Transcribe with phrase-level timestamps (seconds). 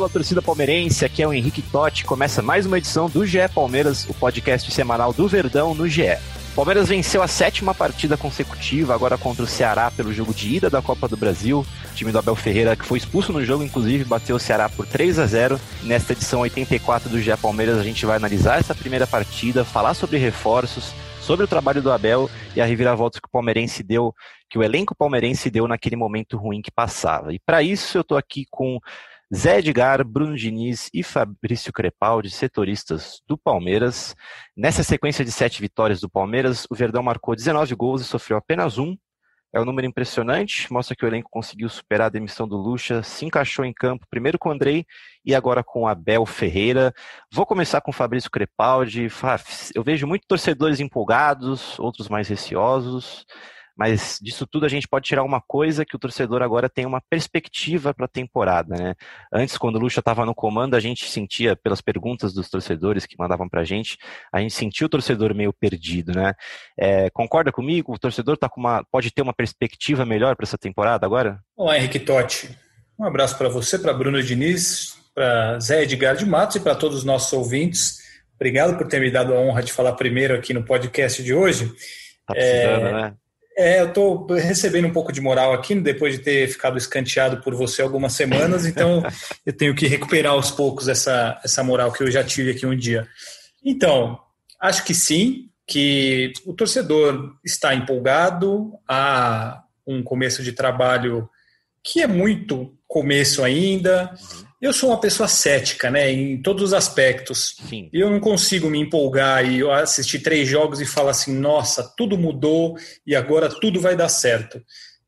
[0.00, 2.06] Fala, torcida palmeirense, aqui é o Henrique Totti.
[2.06, 6.16] Começa mais uma edição do GE Palmeiras, o podcast semanal do Verdão no GE.
[6.56, 10.80] Palmeiras venceu a sétima partida consecutiva, agora contra o Ceará pelo jogo de ida da
[10.80, 11.66] Copa do Brasil.
[11.84, 14.86] O time do Abel Ferreira, que foi expulso no jogo, inclusive, bateu o Ceará por
[14.86, 19.06] 3 a 0 Nesta edição 84 do GE Palmeiras, a gente vai analisar essa primeira
[19.06, 23.82] partida, falar sobre reforços, sobre o trabalho do Abel e a reviravolta que o palmeirense
[23.82, 24.14] deu,
[24.48, 27.34] que o elenco palmeirense deu naquele momento ruim que passava.
[27.34, 28.80] E para isso eu estou aqui com
[29.32, 34.16] Zé Edgar, Bruno Diniz e Fabrício Crepaldi, setoristas do Palmeiras.
[34.56, 38.76] Nessa sequência de sete vitórias do Palmeiras, o Verdão marcou 19 gols e sofreu apenas
[38.76, 38.96] um.
[39.52, 43.24] É um número impressionante, mostra que o elenco conseguiu superar a demissão do Lucha, se
[43.24, 44.84] encaixou em campo, primeiro com o Andrei
[45.24, 46.92] e agora com Abel Ferreira.
[47.32, 49.06] Vou começar com o Fabrício Crepaldi.
[49.74, 53.24] Eu vejo muitos torcedores empolgados, outros mais receosos.
[53.80, 57.00] Mas disso tudo a gente pode tirar uma coisa que o torcedor agora tem uma
[57.00, 58.94] perspectiva para a temporada, né?
[59.32, 63.16] Antes, quando o Lucha estava no comando, a gente sentia, pelas perguntas dos torcedores que
[63.18, 63.96] mandavam para a gente,
[64.30, 66.34] a gente sentia o torcedor meio perdido, né?
[66.78, 67.94] É, concorda comigo?
[67.94, 71.40] O torcedor tá com uma, pode ter uma perspectiva melhor para essa temporada agora?
[71.56, 72.54] Olá, Henrique Totti.
[72.98, 76.98] Um abraço para você, para Bruno Diniz, para Zé Edgar de Matos e para todos
[76.98, 77.98] os nossos ouvintes.
[78.34, 81.72] Obrigado por ter me dado a honra de falar primeiro aqui no podcast de hoje.
[82.26, 82.92] Tá precisando, é...
[82.92, 83.14] né?
[83.60, 87.54] É, eu estou recebendo um pouco de moral aqui, depois de ter ficado escanteado por
[87.54, 89.02] você algumas semanas, então
[89.44, 92.74] eu tenho que recuperar aos poucos essa, essa moral que eu já tive aqui um
[92.74, 93.06] dia.
[93.62, 94.18] Então,
[94.58, 101.28] acho que sim, que o torcedor está empolgado, há um começo de trabalho
[101.84, 104.10] que é muito começo ainda.
[104.60, 107.56] Eu sou uma pessoa cética, né, em todos os aspectos.
[107.66, 107.88] Sim.
[107.92, 112.76] Eu não consigo me empolgar e assistir três jogos e falar assim, nossa, tudo mudou
[113.06, 114.62] e agora tudo vai dar certo.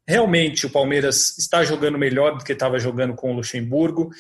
[0.09, 4.11] Realmente o Palmeiras está jogando melhor do que estava jogando com o Luxemburgo.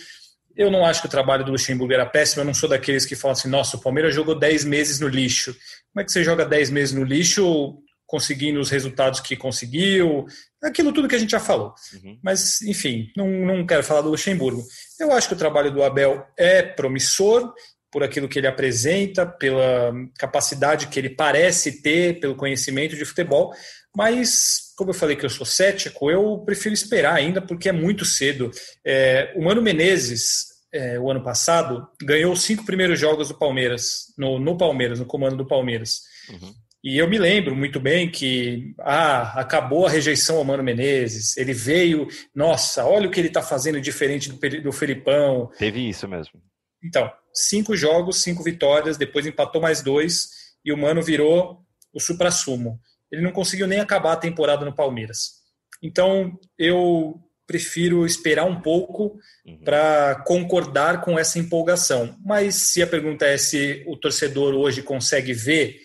[0.54, 3.16] Eu não acho que o trabalho do Luxemburgo era péssimo, eu não sou daqueles que
[3.16, 5.56] falam assim, nossa, o Palmeiras jogou 10 meses no lixo.
[5.92, 7.81] Como é que você joga 10 meses no lixo
[8.12, 10.26] conseguindo os resultados que conseguiu,
[10.62, 11.72] aquilo tudo que a gente já falou.
[11.94, 12.18] Uhum.
[12.22, 14.62] Mas, enfim, não, não quero falar do Luxemburgo.
[15.00, 17.54] Eu acho que o trabalho do Abel é promissor
[17.90, 23.54] por aquilo que ele apresenta, pela capacidade que ele parece ter, pelo conhecimento de futebol,
[23.96, 28.04] mas, como eu falei que eu sou cético, eu prefiro esperar ainda, porque é muito
[28.04, 28.50] cedo.
[28.84, 34.12] É, o Mano Menezes, é, o ano passado, ganhou os cinco primeiros jogos do Palmeiras,
[34.18, 36.02] no, no Palmeiras, no comando do Palmeiras.
[36.28, 36.54] Uhum.
[36.82, 41.36] E eu me lembro muito bem que ah, acabou a rejeição ao Mano Menezes.
[41.36, 45.48] Ele veio, nossa, olha o que ele está fazendo diferente do, do Felipão.
[45.58, 46.42] Teve isso mesmo.
[46.82, 50.30] Então, cinco jogos, cinco vitórias, depois empatou mais dois
[50.64, 52.80] e o Mano virou o supra-sumo.
[53.12, 55.42] Ele não conseguiu nem acabar a temporada no Palmeiras.
[55.80, 59.58] Então, eu prefiro esperar um pouco uhum.
[59.62, 62.16] para concordar com essa empolgação.
[62.24, 65.76] Mas se a pergunta é se o torcedor hoje consegue ver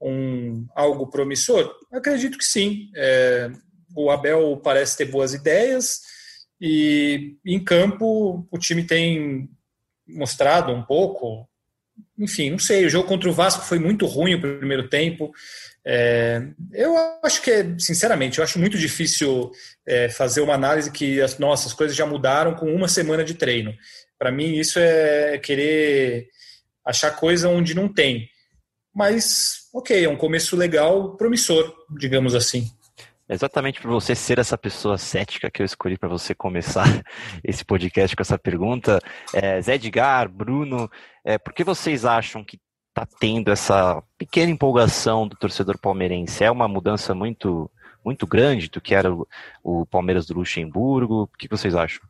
[0.00, 1.70] um, algo promissor?
[1.92, 2.90] Acredito que sim.
[2.96, 3.50] É,
[3.94, 6.00] o Abel parece ter boas ideias
[6.60, 9.48] e em campo o time tem
[10.06, 11.48] mostrado um pouco.
[12.18, 12.86] Enfim, não sei.
[12.86, 15.32] O jogo contra o Vasco foi muito ruim o primeiro tempo.
[15.84, 19.50] É, eu acho que, sinceramente, eu acho muito difícil
[19.86, 23.74] é, fazer uma análise que as nossas coisas já mudaram com uma semana de treino.
[24.18, 26.28] Para mim, isso é querer
[26.84, 28.28] achar coisa onde não tem.
[28.94, 32.68] Mas, ok, é um começo legal, promissor, digamos assim.
[33.28, 36.84] Exatamente por você ser essa pessoa cética que eu escolhi para você começar
[37.44, 39.00] esse podcast com essa pergunta.
[39.32, 40.90] É, Zé Edgar, Bruno,
[41.24, 42.58] é, por que vocês acham que
[42.88, 46.42] está tendo essa pequena empolgação do torcedor palmeirense?
[46.42, 47.70] É uma mudança muito,
[48.04, 49.26] muito grande do que era o,
[49.62, 51.22] o Palmeiras do Luxemburgo?
[51.22, 52.02] O que vocês acham?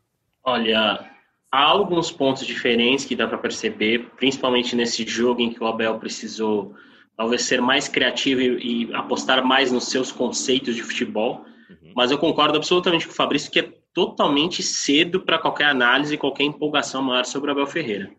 [0.43, 1.07] Olha,
[1.51, 5.99] há alguns pontos diferentes que dá para perceber, principalmente nesse jogo em que o Abel
[5.99, 6.73] precisou
[7.17, 11.45] talvez ser mais criativo e, e apostar mais nos seus conceitos de futebol.
[11.69, 11.93] Uhum.
[11.95, 16.45] Mas eu concordo absolutamente com o Fabrício que é totalmente cedo para qualquer análise, qualquer
[16.45, 18.09] empolgação maior sobre o Abel Ferreira.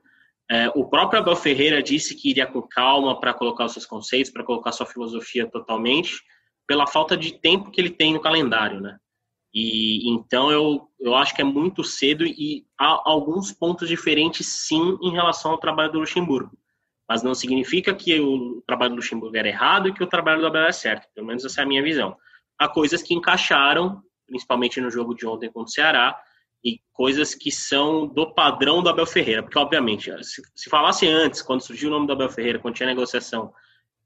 [0.51, 4.31] É, o próprio Abel Ferreira disse que iria com calma para colocar os seus conceitos,
[4.31, 6.23] para colocar sua filosofia totalmente,
[6.67, 8.99] pela falta de tempo que ele tem no calendário, né?
[9.55, 14.99] E então eu, eu acho que é muito cedo e há alguns pontos diferentes sim
[15.03, 16.57] em relação ao trabalho do Luxemburgo.
[17.07, 20.47] Mas não significa que o trabalho do Luxemburgo era errado e que o trabalho do
[20.47, 21.07] Abel é certo.
[21.15, 22.17] Pelo menos essa é a minha visão.
[22.59, 26.19] Há coisas que encaixaram, principalmente no jogo de ontem contra o Ceará,
[26.65, 29.43] e coisas que são do padrão do Abel Ferreira.
[29.43, 32.87] Porque, obviamente, se, se falasse antes, quando surgiu o nome do Abel Ferreira, quando tinha
[32.87, 33.53] negociação,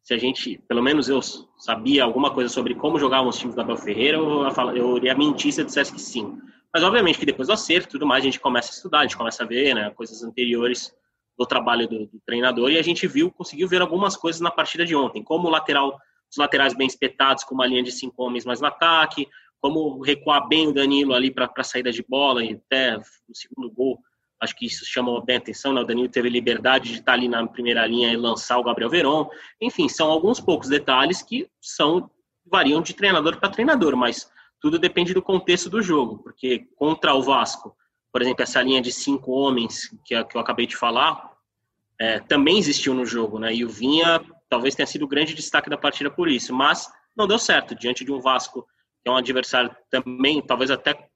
[0.07, 1.21] se a gente, pelo menos eu,
[1.59, 5.53] sabia alguma coisa sobre como jogavam os times do Abel Ferreira, eu, eu iria mentir
[5.53, 6.41] se eu dissesse que sim.
[6.73, 9.03] Mas, obviamente, que depois do acerto e tudo mais, a gente começa a estudar, a
[9.03, 10.95] gente começa a ver né, coisas anteriores
[11.37, 14.85] do trabalho do, do, treinador e a gente viu, conseguiu ver algumas coisas na partida
[14.85, 15.99] de ontem, como o lateral,
[16.31, 19.27] os laterais bem espetados, com uma linha de cinco homens mais no ataque,
[19.61, 23.69] como recuar bem o Danilo ali para a saída de bola e até o segundo
[23.73, 23.99] gol
[24.47, 25.81] Acho que isso chamou bem atenção, né?
[25.81, 29.29] O Danilo teve liberdade de estar ali na primeira linha e lançar o Gabriel Veron.
[29.61, 32.09] Enfim, são alguns poucos detalhes que são
[32.49, 37.23] variam de treinador para treinador, mas tudo depende do contexto do jogo, porque contra o
[37.23, 37.77] Vasco,
[38.13, 41.33] por exemplo, essa linha de cinco homens é, que eu acabei de falar,
[42.01, 43.53] é, também existiu no jogo, né?
[43.53, 47.27] E o Vinha talvez tenha sido o grande destaque da partida por isso, mas não
[47.27, 48.67] deu certo diante de um Vasco
[49.03, 51.09] que é um adversário também, talvez até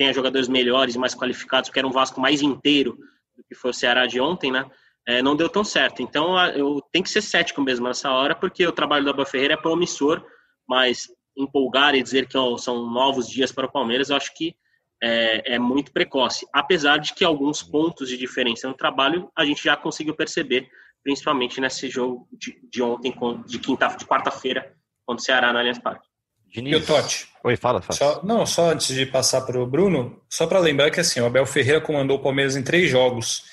[0.00, 2.96] tenha jogadores melhores mais qualificados, porque era um Vasco mais inteiro
[3.36, 4.64] do que foi o Ceará de ontem, né?
[5.06, 6.00] É, não deu tão certo.
[6.00, 9.52] Então, eu tenho que ser cético mesmo nessa hora, porque o trabalho do Abel Ferreira
[9.52, 10.24] é promissor,
[10.66, 11.06] mas
[11.36, 14.56] empolgar e dizer que são novos dias para o Palmeiras, eu acho que
[15.02, 16.46] é, é, muito precoce.
[16.50, 20.66] Apesar de que alguns pontos de diferença no trabalho a gente já conseguiu perceber,
[21.04, 23.14] principalmente nesse jogo de, de ontem,
[23.46, 24.74] de quinta, de quarta-feira,
[25.04, 26.08] contra o Ceará no Allianz Parque.
[26.46, 26.72] Diniz.
[26.72, 27.29] E o Totti?
[27.42, 27.96] Oi, fala, fala.
[27.96, 31.26] Só, não, só antes de passar para o Bruno, só para lembrar que assim, o
[31.26, 33.44] Abel Ferreira comandou o Palmeiras em três jogos.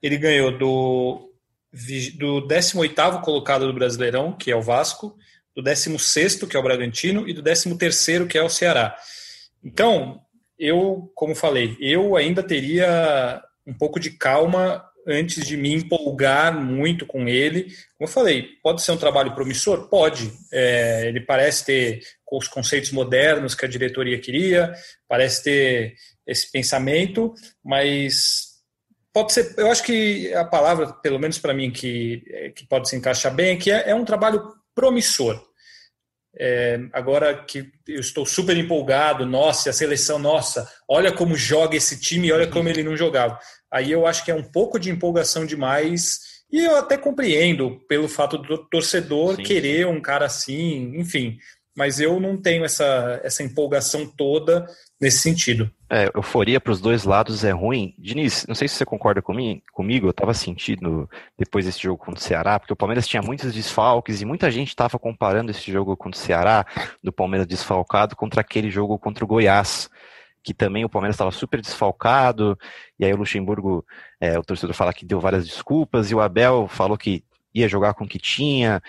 [0.00, 1.30] Ele ganhou do,
[2.18, 5.16] do 18º colocado do Brasileirão, que é o Vasco,
[5.56, 8.96] do 16º, que é o Bragantino, e do 13º, que é o Ceará.
[9.62, 10.20] Então,
[10.58, 17.06] eu, como falei, eu ainda teria um pouco de calma antes de me empolgar muito
[17.06, 17.64] com ele.
[17.96, 19.88] Como eu falei, pode ser um trabalho promissor?
[19.88, 20.32] Pode.
[20.52, 24.72] É, ele parece ter os conceitos modernos que a diretoria queria,
[25.08, 25.94] parece ter
[26.26, 27.34] esse pensamento,
[27.64, 28.52] mas
[29.12, 29.54] pode ser.
[29.56, 33.54] Eu acho que a palavra, pelo menos para mim, que, que pode se encaixar bem,
[33.54, 34.42] é que é, é um trabalho
[34.74, 35.42] promissor.
[36.38, 42.00] É, agora que eu estou super empolgado, nossa, a seleção, nossa, olha como joga esse
[42.00, 43.38] time, olha como ele não jogava.
[43.70, 46.20] Aí eu acho que é um pouco de empolgação demais.
[46.50, 51.38] E eu até compreendo pelo fato do torcedor sim, querer um cara assim, enfim.
[51.76, 54.66] Mas eu não tenho essa, essa empolgação toda
[55.00, 55.70] nesse sentido.
[55.90, 57.94] É, euforia para os dois lados é ruim.
[57.98, 62.20] Diniz, não sei se você concorda comigo, comigo eu estava sentindo depois desse jogo contra
[62.20, 65.96] o Ceará, porque o Palmeiras tinha muitos desfalques e muita gente estava comparando esse jogo
[65.96, 66.66] contra o Ceará,
[67.02, 69.90] do Palmeiras desfalcado, contra aquele jogo contra o Goiás
[70.42, 72.58] que também o Palmeiras estava super desfalcado,
[72.98, 73.84] e aí o Luxemburgo,
[74.20, 77.22] é, o torcedor fala que deu várias desculpas, e o Abel falou que
[77.54, 78.82] ia jogar com o que tinha,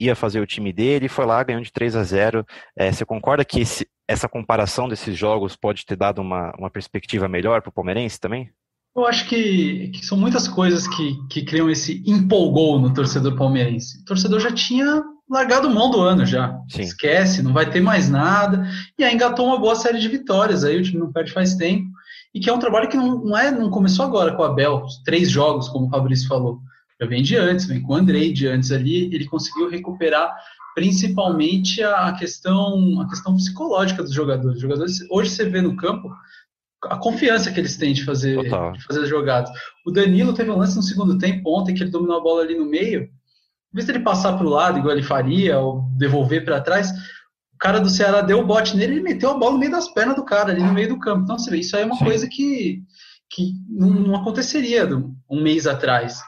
[0.00, 3.04] ia fazer o time dele, e foi lá, ganhou de 3 a 0 é, Você
[3.04, 7.68] concorda que esse, essa comparação desses jogos pode ter dado uma, uma perspectiva melhor para
[7.68, 8.50] o palmeirense também?
[8.96, 14.00] Eu acho que, que, são muitas coisas que, que criam esse empolgou no torcedor palmeirense.
[14.00, 16.58] O torcedor já tinha largado mão do ano já.
[16.68, 16.82] Sim.
[16.82, 18.68] Esquece, não vai ter mais nada.
[18.98, 20.64] E aí engatou uma boa série de vitórias.
[20.64, 21.88] Aí o time não perde faz tempo.
[22.34, 24.84] E que é um trabalho que não, não, é, não começou agora com o Abel,
[25.04, 26.60] três jogos, como o Fabrício falou.
[27.00, 29.04] Já vem de antes, vem com o Andrei de antes ali.
[29.14, 30.34] Ele conseguiu recuperar
[30.74, 34.56] principalmente a questão, a questão psicológica dos jogadores.
[34.56, 36.10] Os jogadores hoje você vê no campo
[36.84, 39.50] a confiança que eles têm de fazer, de fazer as jogadas.
[39.86, 42.56] O Danilo teve um lance no segundo tempo ontem que ele dominou a bola ali
[42.56, 43.08] no meio
[43.72, 46.90] em vez de ele passar para o lado, igual ele faria, ou devolver para trás,
[47.54, 49.88] o cara do Ceará deu o bote nele e meteu a bola no meio das
[49.88, 51.22] pernas do cara, ali no meio do campo.
[51.22, 52.04] Então, você vê, isso aí é uma Sim.
[52.04, 52.82] coisa que,
[53.30, 54.88] que não, aconteceria
[55.30, 56.20] um mês atrás.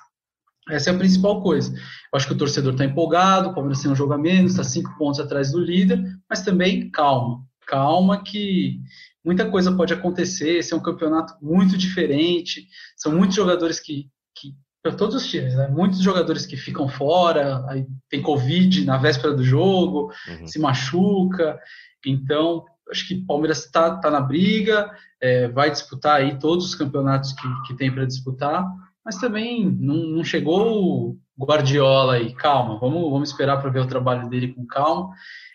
[0.73, 1.73] Essa é a principal coisa.
[1.73, 4.65] Eu acho que o torcedor está empolgado, o Palmeiras tem um jogo a menos, está
[4.65, 7.45] cinco pontos atrás do líder, mas também calma.
[7.67, 8.81] Calma que
[9.25, 10.59] muita coisa pode acontecer.
[10.59, 12.67] Esse é um campeonato muito diferente.
[12.97, 15.69] São muitos jogadores que, que para todos os times, né?
[15.69, 20.47] Muitos jogadores que ficam fora, aí tem Covid na véspera do jogo, uhum.
[20.47, 21.59] se machuca.
[22.05, 26.75] Então, acho que o Palmeiras está tá na briga, é, vai disputar aí todos os
[26.75, 28.67] campeonatos que, que tem para disputar,
[29.05, 33.87] mas também não, não chegou o Guardiola aí, calma, vamos, vamos esperar para ver o
[33.87, 35.11] trabalho dele com calma.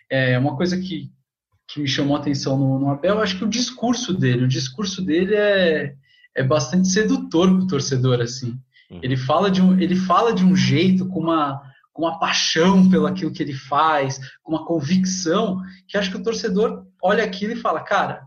[0.09, 1.09] É uma coisa que,
[1.67, 5.01] que me chamou a atenção no, no Abel, acho que o discurso dele, o discurso
[5.01, 5.95] dele é,
[6.35, 8.59] é bastante sedutor para o torcedor, assim.
[8.89, 8.99] Uhum.
[9.01, 11.61] Ele fala de um, ele fala de um jeito com uma
[11.97, 16.21] com uma paixão pelo aquilo que ele faz, com uma convicção, que acho que o
[16.21, 18.26] torcedor olha aquilo e fala, cara,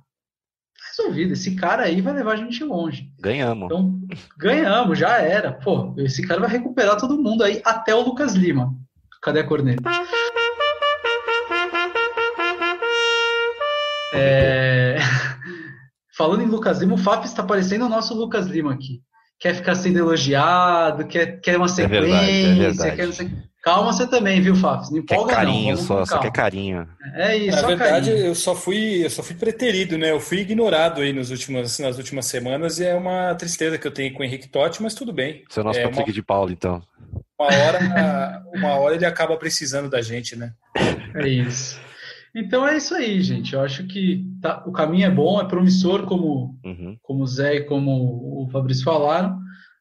[0.89, 1.33] resolvido.
[1.33, 3.11] Esse cara aí vai levar a gente longe.
[3.21, 3.67] Ganhamos.
[3.67, 4.01] Então,
[4.39, 5.53] ganhamos, já era.
[5.53, 8.75] Pô, esse cara vai recuperar todo mundo aí, até o Lucas Lima.
[9.23, 9.83] Cadê a corneta?
[14.15, 14.97] É...
[16.17, 19.03] Falando em Lucas Lima, o Faf está parecendo o nosso Lucas Lima aqui.
[19.41, 23.51] Quer ficar sendo elogiado, quer, quer uma sequência, é verdade, é verdade.
[23.63, 24.91] Calma você também, viu, Fafs?
[24.91, 25.83] Não empolga quer carinho não.
[25.83, 26.89] só, só quer carinho.
[27.15, 28.27] É isso, Na verdade, carinho.
[28.27, 30.11] eu só fui, eu só fui preterido, né?
[30.11, 33.91] Eu fui ignorado aí nos últimos, nas últimas semanas e é uma tristeza que eu
[33.91, 35.45] tenho com o Henrique Totti, mas tudo bem.
[35.49, 36.83] Você é o nosso é Patrick uma, de Paulo, então.
[37.39, 40.53] Uma hora, uma hora ele acaba precisando da gente, né?
[41.15, 41.79] É isso.
[42.35, 43.55] Então é isso aí, gente.
[43.55, 46.97] Eu acho que tá, o caminho é bom, é promissor, como, uhum.
[47.03, 49.39] como o Zé e como o Fabrício falaram,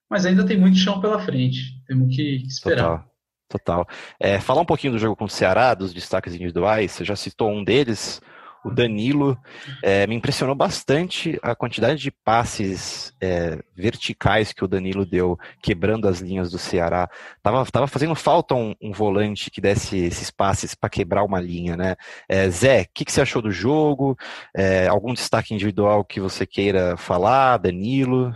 [0.09, 1.81] mas ainda tem muito chão pela frente.
[1.85, 2.83] Temos que esperar.
[2.83, 3.09] Total.
[3.49, 3.87] Total.
[4.19, 7.49] É, falar um pouquinho do jogo com o Ceará, dos destaques individuais, você já citou
[7.51, 8.21] um deles,
[8.63, 9.37] o Danilo.
[9.83, 16.07] É, me impressionou bastante a quantidade de passes é, verticais que o Danilo deu, quebrando
[16.07, 17.09] as linhas do Ceará.
[17.41, 21.75] Tava, tava fazendo falta um, um volante que desse esses passes para quebrar uma linha,
[21.75, 21.95] né?
[22.27, 24.17] É, Zé, o que, que, você achou do jogo?
[24.55, 28.33] É, algum destaque individual que você queira falar, Danilo?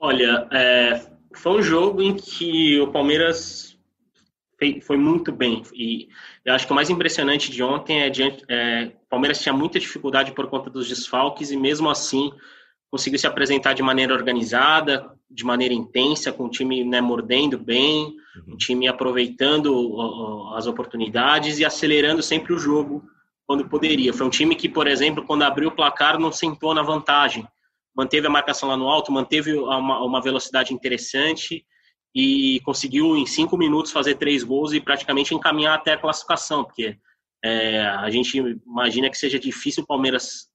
[0.00, 1.00] Olha, é,
[1.34, 3.68] foi um jogo em que o Palmeiras
[4.82, 5.62] foi muito bem.
[5.72, 6.08] E
[6.48, 10.32] eu acho que o mais impressionante de ontem é, que é, Palmeiras tinha muita dificuldade
[10.32, 12.32] por conta dos desfalques e mesmo assim
[12.90, 18.16] conseguiu se apresentar de maneira organizada, de maneira intensa, com o time né, mordendo bem,
[18.46, 23.04] o time aproveitando as oportunidades e acelerando sempre o jogo
[23.46, 24.14] quando poderia.
[24.14, 27.46] Foi um time que, por exemplo, quando abriu o placar, não sentou na vantagem.
[27.94, 31.62] Manteve a marcação lá no alto, manteve uma, uma velocidade interessante
[32.14, 36.96] e conseguiu em cinco minutos fazer três gols e praticamente encaminhar até a classificação, porque
[37.44, 40.48] é, a gente imagina que seja difícil o Palmeiras,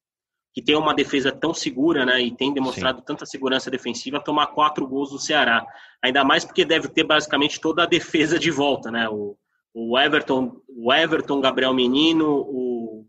[0.52, 3.04] que tem uma defesa tão segura, né, e tem demonstrado Sim.
[3.06, 5.64] tanta segurança defensiva, tomar quatro gols do Ceará.
[6.02, 9.36] Ainda mais porque deve ter basicamente toda a defesa de volta, né, o,
[9.72, 13.06] o Everton, o Everton, Gabriel Menino, o,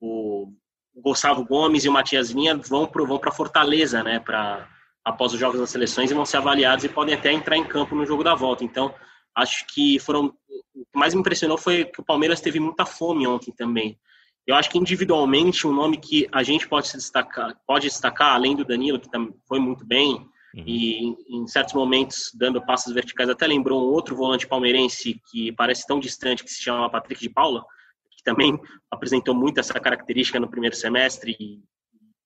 [0.00, 0.52] o
[0.96, 4.68] Gustavo Gomes e o Matias Vinha vão para vão Fortaleza, né, para
[5.04, 7.94] após os jogos das seleções e vão ser avaliados e podem até entrar em campo
[7.94, 8.64] no jogo da volta.
[8.64, 8.94] Então,
[9.34, 10.34] acho que foram.
[10.74, 13.98] O que mais me impressionou foi que o Palmeiras teve muita fome ontem também.
[14.46, 18.54] Eu acho que individualmente um nome que a gente pode se destacar, pode destacar, além
[18.54, 19.08] do Danilo, que
[19.46, 20.16] foi muito bem,
[20.54, 20.64] uhum.
[20.66, 25.86] e em certos momentos dando passos verticais, até lembrou um outro volante palmeirense que parece
[25.86, 27.64] tão distante, que se chama Patrick de Paula,
[28.10, 28.58] que também
[28.90, 31.62] apresentou muito essa característica no primeiro semestre, e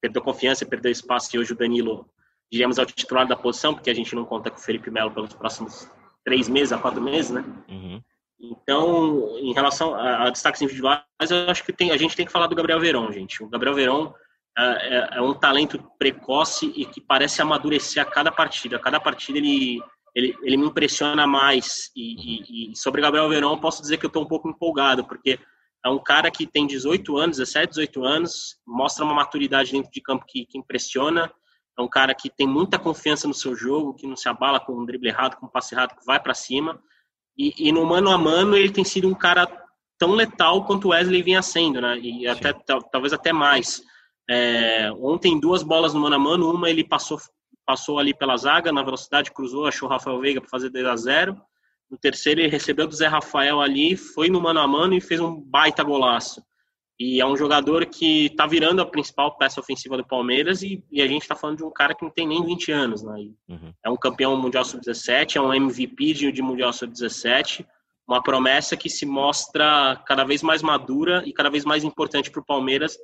[0.00, 2.04] perdeu confiança, perdeu espaço, e hoje o Danilo
[2.50, 5.34] diríamos, ao titular da posição, porque a gente não conta com o Felipe Melo pelos
[5.34, 5.90] próximos
[6.24, 7.44] três meses a quatro meses, né?
[7.68, 8.02] Uhum.
[8.40, 12.32] Então, em relação a, a, destaques individuais, eu acho que tem, a gente tem que
[12.32, 13.42] falar do Gabriel Verón, gente.
[13.42, 14.12] O Gabriel Verón
[14.56, 18.76] é, é, é, um talento precoce e que parece amadurecer a cada partida.
[18.76, 19.82] A cada partida ele,
[20.14, 21.90] ele, ele me impressiona mais.
[21.96, 25.04] E, e, e sobre o Gabriel Verón, posso dizer que eu estou um pouco empolgado,
[25.04, 25.38] porque
[25.84, 30.00] é um cara que tem 18 anos, 17, 18 anos, mostra uma maturidade dentro de
[30.00, 31.32] campo que, que impressiona
[31.78, 34.72] é um cara que tem muita confiança no seu jogo, que não se abala com
[34.72, 36.82] um drible errado, com um passe errado, que vai para cima.
[37.36, 39.46] E, e, no mano a mano ele tem sido um cara
[39.96, 41.96] tão letal quanto o Wesley vinha sendo, né?
[42.00, 42.52] E até
[42.90, 43.80] talvez até mais.
[44.28, 47.18] É, ontem duas bolas no mano a mano, uma ele passou
[47.64, 50.96] passou ali pela zaga na velocidade, cruzou, achou o Rafael Veiga para fazer 2 a
[50.96, 51.40] 0.
[51.90, 55.20] No terceiro ele recebeu do Zé Rafael ali, foi no mano a mano e fez
[55.20, 56.42] um baita golaço.
[56.98, 61.00] E é um jogador que está virando a principal peça ofensiva do Palmeiras e, e
[61.00, 63.02] a gente está falando de um cara que não tem nem 20 anos.
[63.04, 63.30] Né?
[63.48, 63.72] Uhum.
[63.84, 67.64] É um campeão mundial sub-17, é um MVP de, de mundial sub-17,
[68.06, 72.40] uma promessa que se mostra cada vez mais madura e cada vez mais importante para
[72.40, 72.98] o Palmeiras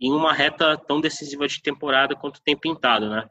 [0.00, 3.10] em uma reta tão decisiva de temporada quanto tem pintado.
[3.10, 3.28] Né?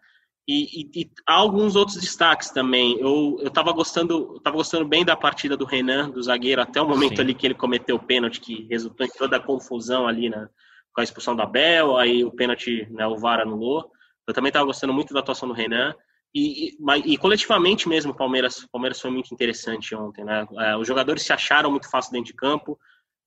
[0.51, 2.97] E, e, e, há alguns outros destaques também.
[2.99, 7.17] Eu estava gostando, tava gostando bem da partida do Renan, do zagueiro, até o momento
[7.17, 7.21] Sim.
[7.21, 10.49] ali que ele cometeu o pênalti, que resultou em toda a confusão ali né,
[10.91, 13.91] com a expulsão da Bel, aí o pênalti, né, o VAR anulou.
[14.27, 15.93] Eu também estava gostando muito da atuação do Renan.
[16.33, 20.25] E, e, e, coletivamente mesmo, o Palmeiras, Palmeiras foi muito interessante ontem.
[20.25, 20.47] Né?
[20.61, 22.75] É, os jogadores se acharam muito fácil dentro de campo.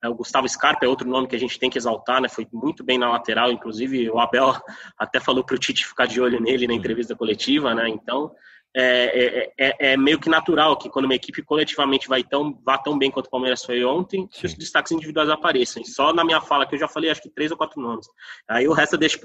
[0.02, 2.28] É, o Gustavo Scarpa é outro nome que a gente tem que exaltar, né?
[2.28, 4.52] Foi muito bem na lateral, inclusive o Abel
[4.98, 7.88] até falou para o Tite ficar de olho nele na entrevista coletiva, né?
[7.88, 8.32] Então
[8.74, 12.78] é, é, é, é, meio que natural que quando uma equipe coletivamente vai tão, vá
[12.78, 15.84] tão bem quanto o Palmeiras foi ontem, que os destaques individuais apareçam.
[15.84, 18.06] Só na minha fala, que eu já falei acho que três ou quatro nomes.
[18.48, 19.20] Aí o resto eu deixo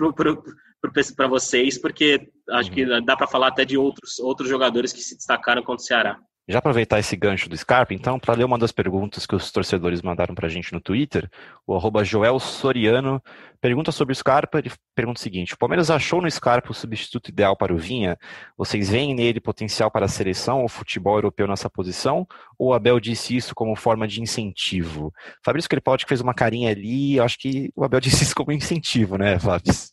[1.15, 2.75] para vocês, porque acho uhum.
[2.75, 6.19] que dá para falar até de outros, outros jogadores que se destacaram contra o Ceará.
[6.50, 10.01] Já aproveitar esse gancho do Scarpa, então, para ler uma das perguntas que os torcedores
[10.01, 11.30] mandaram para a gente no Twitter,
[11.66, 13.22] o arroba Joel Soriano
[13.60, 17.27] pergunta sobre o Scarpa, ele pergunta o seguinte, o Palmeiras achou no Scarpa o substituto
[17.30, 18.18] ideal para o Vinha?
[18.58, 22.25] Vocês veem nele potencial para a seleção ou futebol europeu nessa posição?
[22.58, 25.13] Ou o Abel disse isso como forma de incentivo?
[25.44, 29.38] Fabrício Crepaldi fez uma carinha ali, acho que o Abel disse isso como incentivo, né,
[29.38, 29.89] Fabrício?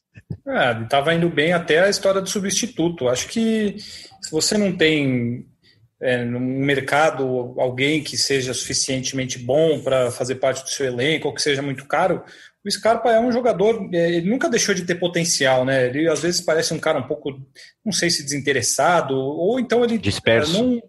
[0.47, 3.09] É, estava indo bem até a história do substituto.
[3.09, 5.49] Acho que se você não tem
[6.05, 11.35] é, no mercado alguém que seja suficientemente bom para fazer parte do seu elenco ou
[11.35, 12.23] que seja muito caro,
[12.63, 15.87] o Scarpa é um jogador, é, ele nunca deixou de ter potencial, né?
[15.87, 17.41] Ele às vezes parece um cara um pouco,
[17.83, 20.63] não sei se desinteressado, ou então ele disperso.
[20.63, 20.83] não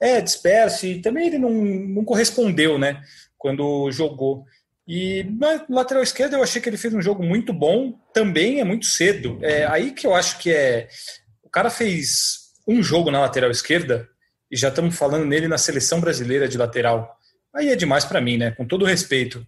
[0.00, 3.02] é disperso e também ele não, não correspondeu, né?
[3.36, 4.44] Quando jogou.
[4.86, 8.64] E na lateral esquerda eu achei que ele fez um jogo muito bom, também é
[8.64, 9.36] muito cedo.
[9.42, 10.88] É aí que eu acho que é.
[11.42, 14.08] O cara fez um jogo na lateral esquerda
[14.50, 17.16] e já estamos falando nele na seleção brasileira de lateral.
[17.54, 18.50] Aí é demais para mim, né?
[18.52, 19.44] Com todo respeito.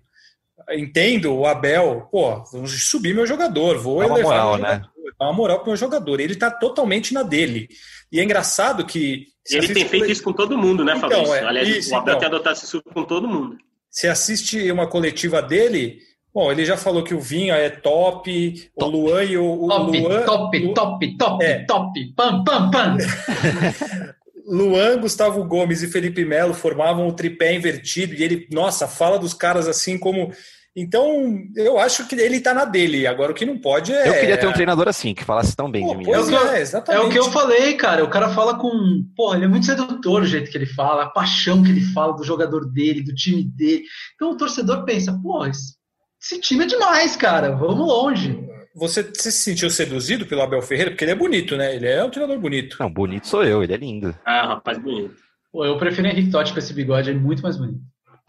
[0.70, 4.84] Entendo o Abel, pô, vamos subir meu jogador, vou Dá elevar moral, jogador, né?
[5.18, 6.20] dá uma moral pro meu jogador.
[6.20, 7.68] Ele tá totalmente na dele.
[8.10, 9.26] E é engraçado que.
[9.50, 11.34] Ele tem feito isso com todo mundo, né, Então, Fabrício?
[11.34, 12.18] é, Aliás, isso, o Abel então.
[12.20, 13.56] tem adotado isso com todo mundo.
[13.90, 15.98] Você assiste uma coletiva dele,
[16.32, 19.98] bom, ele já falou que o Vinha é top, o Luan e o, o Top,
[20.00, 20.22] Luan.
[20.24, 21.64] top, top, top, É.
[21.64, 22.96] top, pam, pam, pam.
[24.46, 29.34] Luan, Gustavo Gomes e Felipe Melo formavam o tripé invertido e ele, nossa, fala dos
[29.34, 30.32] caras assim como.
[30.74, 33.06] Então, eu acho que ele tá na dele.
[33.06, 34.08] Agora, o que não pode é.
[34.08, 36.10] Eu queria ter um treinador assim, que falasse tão bem Pô, de mim.
[36.10, 38.02] É o que eu- é, É o que eu falei, cara.
[38.02, 38.72] O cara fala com.
[39.14, 42.14] Porra, ele é muito sedutor o jeito que ele fala, a paixão que ele fala
[42.14, 43.82] do jogador dele, do time dele.
[44.14, 45.74] Então o torcedor pensa, pô, esse,
[46.22, 47.54] esse time é demais, cara.
[47.54, 48.41] Vamos longe.
[48.74, 50.90] Você, se sentiu seduzido pelo Abel Ferreira?
[50.90, 51.74] Porque ele é bonito, né?
[51.76, 52.76] Ele é um treinador bonito.
[52.80, 54.14] Não, bonito sou eu, ele é lindo.
[54.24, 55.14] Ah, rapaz, bonito.
[55.52, 57.80] Pô, eu prefiro Henrique Totti com esse bigode, é muito mais bonito.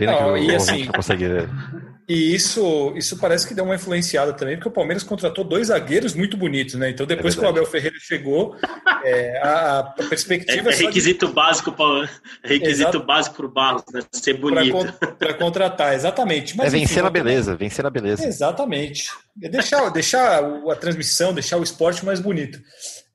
[0.06, 1.50] Pena Não, que o e assim- não consegue ver.
[2.10, 6.14] E isso, isso parece que deu uma influenciada também, porque o Palmeiras contratou dois zagueiros
[6.14, 6.90] muito bonitos, né?
[6.90, 7.48] Então, depois É que o.
[7.48, 8.58] Abel Ferreira chegou,
[9.06, 12.10] é, a, a É, perspectiva é de- requisito básico para
[12.44, 13.04] requisito Exato.
[13.06, 14.02] básico para o Barros, né?
[14.12, 14.94] Ser para bonito.
[15.40, 16.54] contratar, exatamente.
[16.54, 18.28] É Mas, vencer enfim, na beleza, vencer na beleza.
[18.28, 19.06] Exatamente.
[19.42, 22.60] É deixar, deixar a transmissão, deixar o esporte mais bonito.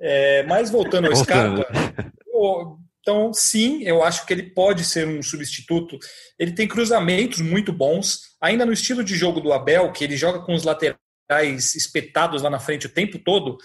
[0.01, 1.59] É, mas voltando ao Voltando.
[1.63, 2.13] Scarpa,
[3.09, 5.99] então sim, eu acho que ele pode ser um substituto.
[6.39, 10.41] Ele tem cruzamentos muito bons, ainda no estilo de jogo do Abel, que ele joga
[10.41, 13.57] com os laterais espetados lá na frente o tempo todo.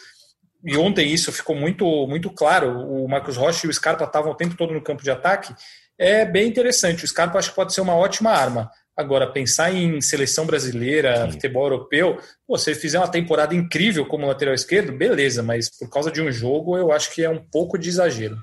[0.66, 2.88] E ontem isso ficou muito, muito claro.
[2.88, 5.54] O Marcos Rocha e o Scarpa estavam o tempo todo no campo de ataque.
[6.00, 7.04] É bem interessante.
[7.04, 8.72] O Scarpa acho que pode ser uma ótima arma.
[8.96, 11.32] Agora, pensar em seleção brasileira, Sim.
[11.34, 15.90] futebol europeu, pô, se ele fizer uma temporada incrível como lateral esquerdo, beleza, mas por
[15.90, 18.38] causa de um jogo, eu acho que é um pouco de exagero.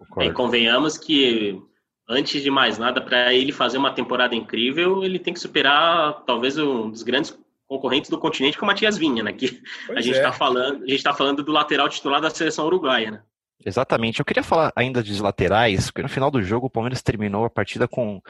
[0.00, 0.34] E Concordo.
[0.34, 1.60] convenhamos que,
[2.08, 6.58] antes de mais nada, para ele fazer uma temporada incrível, ele tem que superar talvez
[6.58, 9.32] um dos grandes concorrentes do continente, que é o Matias Vinha, né?
[9.32, 10.18] Que a gente é.
[10.18, 13.22] está falando, a gente tá falando do lateral titular da seleção uruguaia, né?
[13.64, 14.20] Exatamente.
[14.20, 17.50] Eu queria falar ainda dos laterais, porque no final do jogo o Palmeiras terminou a
[17.50, 18.20] partida com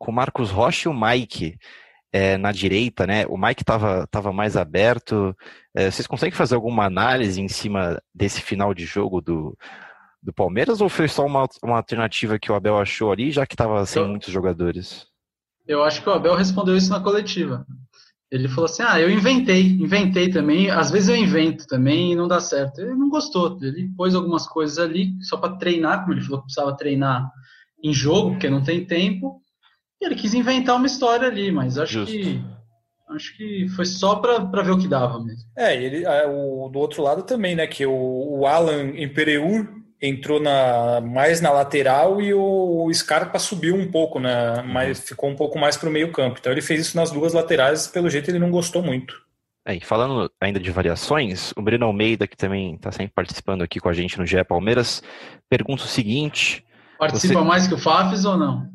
[0.00, 1.58] com o Marcos Rocha e o Mike
[2.10, 3.26] é, na direita, né?
[3.26, 5.36] O Mike estava tava mais aberto.
[5.74, 9.56] É, vocês conseguem fazer alguma análise em cima desse final de jogo do,
[10.22, 13.54] do Palmeiras ou foi só uma, uma alternativa que o Abel achou ali, já que
[13.54, 15.06] estava sem Eu- muitos jogadores?
[15.66, 17.64] Eu acho que o Abel respondeu isso na coletiva.
[18.30, 20.70] Ele falou assim: ah, eu inventei, inventei também.
[20.70, 22.80] Às vezes eu invento também e não dá certo.
[22.80, 23.58] Ele não gostou.
[23.62, 27.30] Ele pôs algumas coisas ali só para treinar, como ele falou que precisava treinar
[27.82, 29.40] em jogo, porque não tem tempo.
[30.00, 32.12] E ele quis inventar uma história ali, mas acho Justo.
[32.12, 32.40] que
[33.10, 35.48] acho que foi só para ver o que dava mesmo.
[35.56, 37.66] É, e ele, é, o, do outro lado também, né?
[37.66, 37.92] Que o,
[38.40, 39.68] o Alan Empereur
[40.00, 44.62] entrou na, mais na lateral e o, o Scarpa subiu um pouco, né?
[44.62, 46.38] Mas ficou um pouco mais para o meio campo.
[46.40, 49.14] Então ele fez isso nas duas laterais, pelo jeito ele não gostou muito.
[49.66, 53.78] É, e falando ainda de variações, o Breno Almeida, que também está sempre participando aqui
[53.78, 55.02] com a gente no GE Palmeiras,
[55.50, 56.64] pergunta o seguinte:
[56.98, 58.68] Participa Você- mais que o Fafs ou não?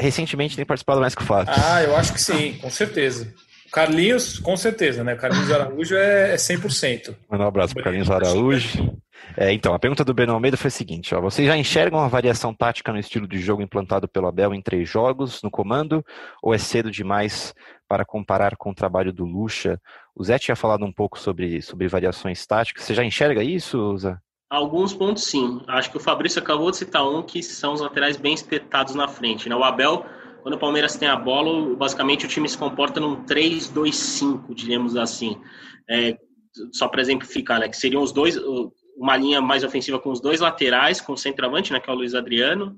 [0.00, 1.54] recentemente tem participado mais que o Fábio.
[1.56, 3.32] Ah, eu acho que sim, com certeza.
[3.72, 5.16] Carlinhos, com certeza, né?
[5.16, 7.16] Carlinhos Araújo é, é 100%.
[7.30, 8.96] Mandar um abraço para Carlinhos Araújo.
[9.36, 12.08] É, então, a pergunta do Breno Almeida foi a seguinte: ó, vocês já enxergam a
[12.08, 16.04] variação tática no estilo de jogo implantado pelo Abel em três jogos, no comando,
[16.42, 17.54] ou é cedo demais
[17.88, 19.80] para comparar com o trabalho do Lucha?
[20.14, 22.84] O Zé tinha falado um pouco sobre, sobre variações táticas.
[22.84, 24.16] Você já enxerga isso, Zé?
[24.50, 25.62] Alguns pontos sim.
[25.66, 29.08] Acho que o Fabrício acabou de citar um que são os laterais bem espetados na
[29.08, 29.48] frente.
[29.48, 29.56] Né?
[29.56, 30.04] O Abel,
[30.42, 35.40] quando o Palmeiras tem a bola, basicamente o time se comporta num 3-2-5, diríamos assim.
[35.88, 36.18] É,
[36.72, 37.68] só para exemplificar, né?
[37.68, 38.36] que seriam os dois,
[38.96, 41.78] uma linha mais ofensiva com os dois laterais, com o centroavante, né?
[41.78, 42.76] que é o Luiz Adriano,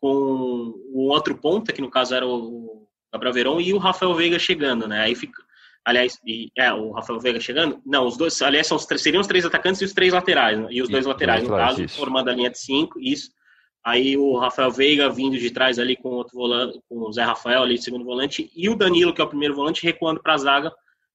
[0.00, 4.38] com o outro ponta, que no caso era o Gabriel Verón, e o Rafael Veiga
[4.38, 5.00] chegando, né?
[5.00, 5.42] Aí fica,
[5.84, 7.80] aliás, e, é, o Rafael Veiga chegando?
[7.84, 10.68] Não, os dois, aliás, são os, seriam os três atacantes e os três laterais, né?
[10.70, 11.98] e os dois laterais, no caso, isso.
[11.98, 13.30] formando a linha de cinco, isso.
[13.84, 17.62] Aí o Rafael Veiga vindo de trás ali com outro volante, com o Zé Rafael
[17.62, 20.72] ali, segundo volante, e o Danilo, que é o primeiro volante, recuando para a zaga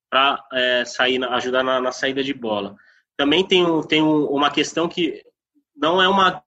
[0.09, 2.75] para é, sair, ajudar na, na, saída de bola.
[3.15, 5.23] Também tem, um, tem um, uma questão que
[5.75, 6.43] não é uma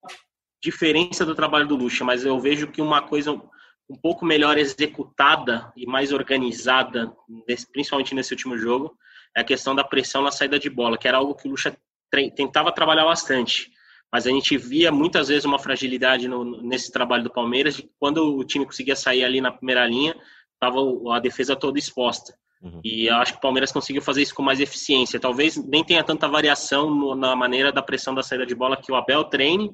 [0.63, 5.73] diferença do trabalho do Lucha, mas eu vejo que uma coisa um pouco melhor executada
[5.77, 7.13] e mais organizada,
[7.73, 8.97] principalmente nesse último jogo,
[9.37, 11.77] é a questão da pressão na saída de bola, que era algo que o Lucha
[12.37, 13.71] tentava trabalhar bastante
[14.13, 18.37] mas a gente via muitas vezes uma fragilidade no, nesse trabalho do Palmeiras, de quando
[18.37, 20.17] o time conseguia sair ali na primeira linha,
[20.55, 20.79] estava
[21.15, 22.35] a defesa toda exposta.
[22.63, 22.81] Uhum.
[22.85, 25.19] E eu acho que o Palmeiras conseguiu fazer isso com mais eficiência.
[25.19, 28.93] Talvez nem tenha tanta variação no, na maneira da pressão da saída de bola que
[28.93, 29.71] o Abel treine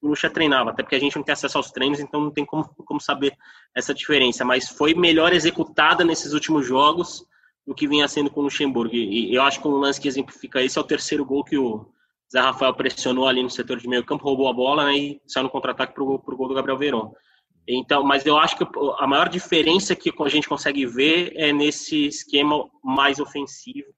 [0.00, 2.44] o Lucha treinava, até porque a gente não tem acesso aos treinos, então não tem
[2.44, 3.36] como, como saber
[3.74, 4.44] essa diferença.
[4.44, 7.24] Mas foi melhor executada nesses últimos jogos
[7.66, 8.94] do que vinha sendo com o Luxemburgo.
[8.94, 11.56] E, e eu acho que um lance que exemplifica isso é o terceiro gol que
[11.56, 11.86] o,
[12.30, 15.44] Zé Rafael pressionou ali no setor de meio campo, roubou a bola né, e saiu
[15.44, 17.12] no contra-ataque para o gol do Gabriel Veron.
[17.68, 18.64] Então, mas eu acho que
[18.98, 23.88] a maior diferença que a gente consegue ver é nesse esquema mais ofensivo,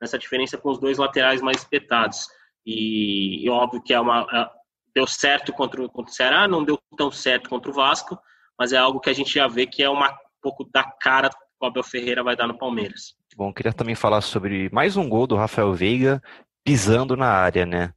[0.00, 2.26] nessa diferença com os dois laterais mais espetados.
[2.64, 4.48] E, e óbvio que é uma, é,
[4.94, 8.18] deu certo contra, contra o Ceará, não deu tão certo contra o Vasco,
[8.58, 11.30] mas é algo que a gente já vê que é uma, um pouco da cara
[11.30, 13.14] que o Abel Ferreira vai dar no Palmeiras.
[13.34, 16.22] Bom, queria também falar sobre mais um gol do Rafael Veiga,
[16.66, 17.92] pisando na área, né?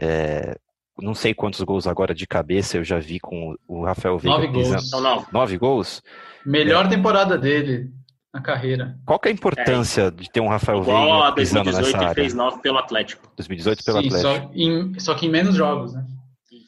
[0.00, 0.56] É,
[1.00, 4.52] não sei quantos gols agora de cabeça eu já vi com o Rafael Veiga nove
[4.52, 4.76] pisando.
[4.76, 4.90] Gols.
[4.92, 5.26] Não, nove.
[5.32, 6.02] nove gols?
[6.46, 6.88] Melhor é.
[6.88, 7.90] temporada dele
[8.32, 8.96] na carreira.
[9.04, 10.10] Qual que é a importância é.
[10.10, 13.28] de ter um Rafael Igual Veiga a 2018 ele fez nove pelo Atlético.
[13.36, 14.46] 2018 pelo Sim, Atlético.
[14.46, 16.06] Só, em, só que em menos jogos, né?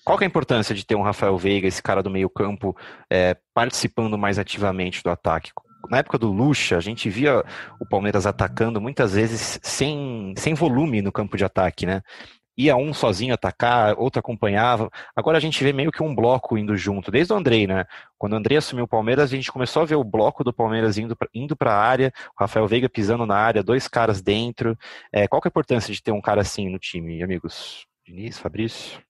[0.04, 2.76] Qual que é a importância de ter um Rafael Veiga, esse cara do meio campo,
[3.08, 5.50] é, participando mais ativamente do ataque?
[5.88, 7.44] Na época do Lucha, a gente via
[7.80, 12.02] o Palmeiras atacando muitas vezes sem, sem volume no campo de ataque, né?
[12.56, 14.88] Ia um sozinho atacar, outro acompanhava.
[15.16, 17.84] Agora a gente vê meio que um bloco indo junto, desde o Andrei, né?
[18.16, 20.96] Quando o Andrei assumiu o Palmeiras, a gente começou a ver o bloco do Palmeiras
[20.96, 24.78] indo para indo a área, o Rafael Veiga pisando na área, dois caras dentro.
[25.12, 27.86] É, qual que é a importância de ter um cara assim no time, amigos?
[28.06, 29.00] Diniz, Fabrício?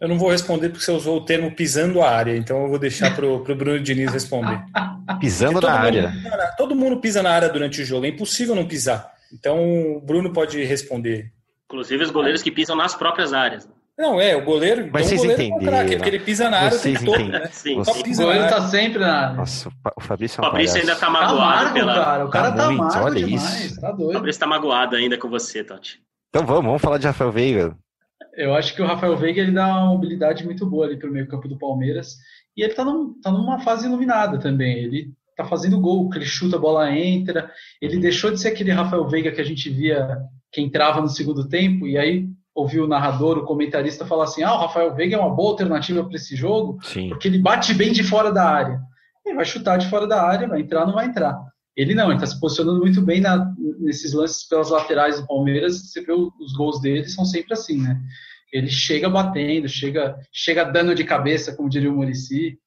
[0.00, 2.78] Eu não vou responder porque você usou o termo pisando a área, então eu vou
[2.78, 4.60] deixar para o Bruno Diniz responder.
[5.20, 6.08] Pisando na área.
[6.08, 9.10] Mundo, todo mundo pisa na área durante o jogo, é impossível não pisar.
[9.32, 11.32] Então o Bruno pode responder.
[11.64, 13.68] Inclusive os goleiros que pisam nas próprias áreas.
[13.98, 14.90] Não, é, o goleiro.
[14.92, 15.78] Mas então vocês goleiro entenderam.
[15.78, 17.48] É um craque, porque ele pisa na área vocês o tempo todo, né?
[17.50, 19.36] Sim, o goleiro está sempre na área.
[19.36, 21.36] Nossa, o Fabrício, é um o Fabrício ainda tá magoado.
[21.38, 21.94] Tá amargo, pela...
[21.94, 22.26] cara.
[22.26, 23.80] O cara tá, tá muito, olha demais, isso.
[23.80, 24.10] Tá doido.
[24.10, 26.02] O Fabrício tá magoado ainda com você, Tati.
[26.28, 27.74] Então vamos, vamos falar de Rafael Veiga.
[28.34, 31.12] Eu acho que o Rafael Veiga ele dá uma mobilidade muito boa ali para o
[31.12, 32.16] meio campo do Palmeiras.
[32.56, 34.78] E ele está num, tá numa fase iluminada também.
[34.78, 37.50] Ele está fazendo gol, ele chuta, a bola entra.
[37.80, 40.18] Ele deixou de ser aquele Rafael Veiga que a gente via
[40.52, 44.54] que entrava no segundo tempo e aí ouviu o narrador, o comentarista falar assim: ah,
[44.54, 47.10] o Rafael Veiga é uma boa alternativa para esse jogo, Sim.
[47.10, 48.80] porque ele bate bem de fora da área.
[49.24, 51.38] Ele vai chutar de fora da área, vai entrar, não vai entrar.
[51.76, 55.90] Ele não, ele está se posicionando muito bem na, nesses lances pelas laterais do Palmeiras.
[55.90, 58.00] Você vê os gols dele, são sempre assim, né?
[58.52, 62.58] Ele chega batendo, chega, chega dando de cabeça, como diria o Murici.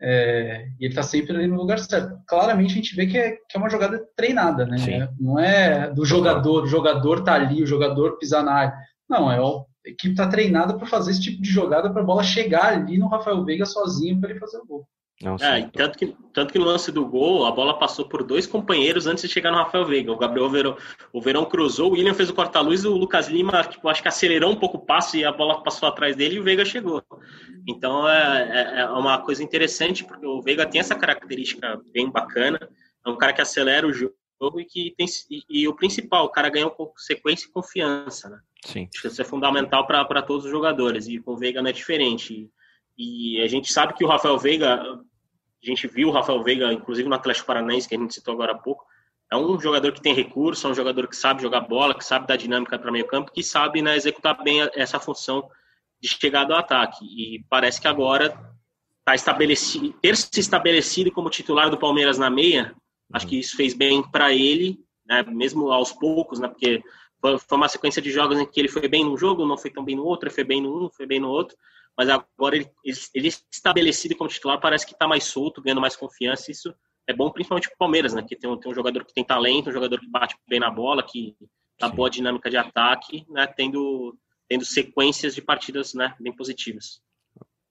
[0.00, 2.18] É, e ele está sempre ali no lugar certo.
[2.26, 4.78] Claramente a gente vê que é, que é uma jogada treinada, né?
[4.78, 5.08] Sim.
[5.20, 8.74] Não é do jogador, o jogador tá ali, o jogador pisar na área.
[9.08, 12.22] Não, é a equipe está treinada para fazer esse tipo de jogada para a bola
[12.22, 14.86] chegar ali no Rafael Veiga sozinho para ele fazer o gol.
[15.20, 18.46] Não, é, tanto, que, tanto que no lance do gol, a bola passou por dois
[18.46, 20.12] companheiros antes de chegar no Rafael Veiga.
[20.12, 20.76] O Gabriel Verão,
[21.12, 24.52] o Verão cruzou, o William fez o corta-luz, o Lucas Lima, tipo, acho que acelerou
[24.52, 27.02] um pouco o passo e a bola passou atrás dele e o Veiga chegou.
[27.66, 32.70] Então é, é, é uma coisa interessante, porque o Veiga tem essa característica bem bacana.
[33.04, 34.14] É um cara que acelera o jogo
[34.60, 35.06] e que tem.
[35.28, 38.38] E, e o principal, o cara ganhou sequência e confiança, né?
[38.64, 38.88] Sim.
[38.92, 41.08] Acho que isso é fundamental para todos os jogadores.
[41.08, 42.48] E com o Veiga não é diferente.
[42.96, 44.82] E a gente sabe que o Rafael Veiga,
[45.62, 48.52] a gente viu o Rafael Veiga, inclusive no Atlético Paranaense, que a gente citou agora
[48.52, 48.84] há pouco,
[49.30, 52.26] é um jogador que tem recurso, é um jogador que sabe jogar bola, que sabe
[52.26, 55.48] dar dinâmica para meio campo, que sabe né, executar bem essa função
[56.00, 57.04] de chegada ao ataque.
[57.04, 58.26] E parece que agora
[59.00, 62.74] está estabelecido, ter se estabelecido como titular do Palmeiras na meia,
[63.12, 66.82] acho que isso fez bem para ele, né, mesmo aos poucos, né, porque
[67.20, 69.84] foi uma sequência de jogos em que ele foi bem num jogo, não foi tão
[69.84, 71.56] bem no outro, foi bem no um, foi bem no outro,
[71.98, 75.96] mas agora ele, ele, ele estabelecido como titular parece que está mais solto, ganhando mais
[75.96, 76.48] confiança.
[76.48, 76.72] Isso
[77.08, 78.22] é bom principalmente para o Palmeiras, né?
[78.22, 80.70] Que tem um, tem um jogador que tem talento, um jogador que bate bem na
[80.70, 81.34] bola, que
[81.76, 81.96] dá Sim.
[81.96, 83.48] boa dinâmica de ataque, né?
[83.48, 84.16] Tendo,
[84.48, 86.14] tendo sequências de partidas né?
[86.20, 87.02] bem positivas.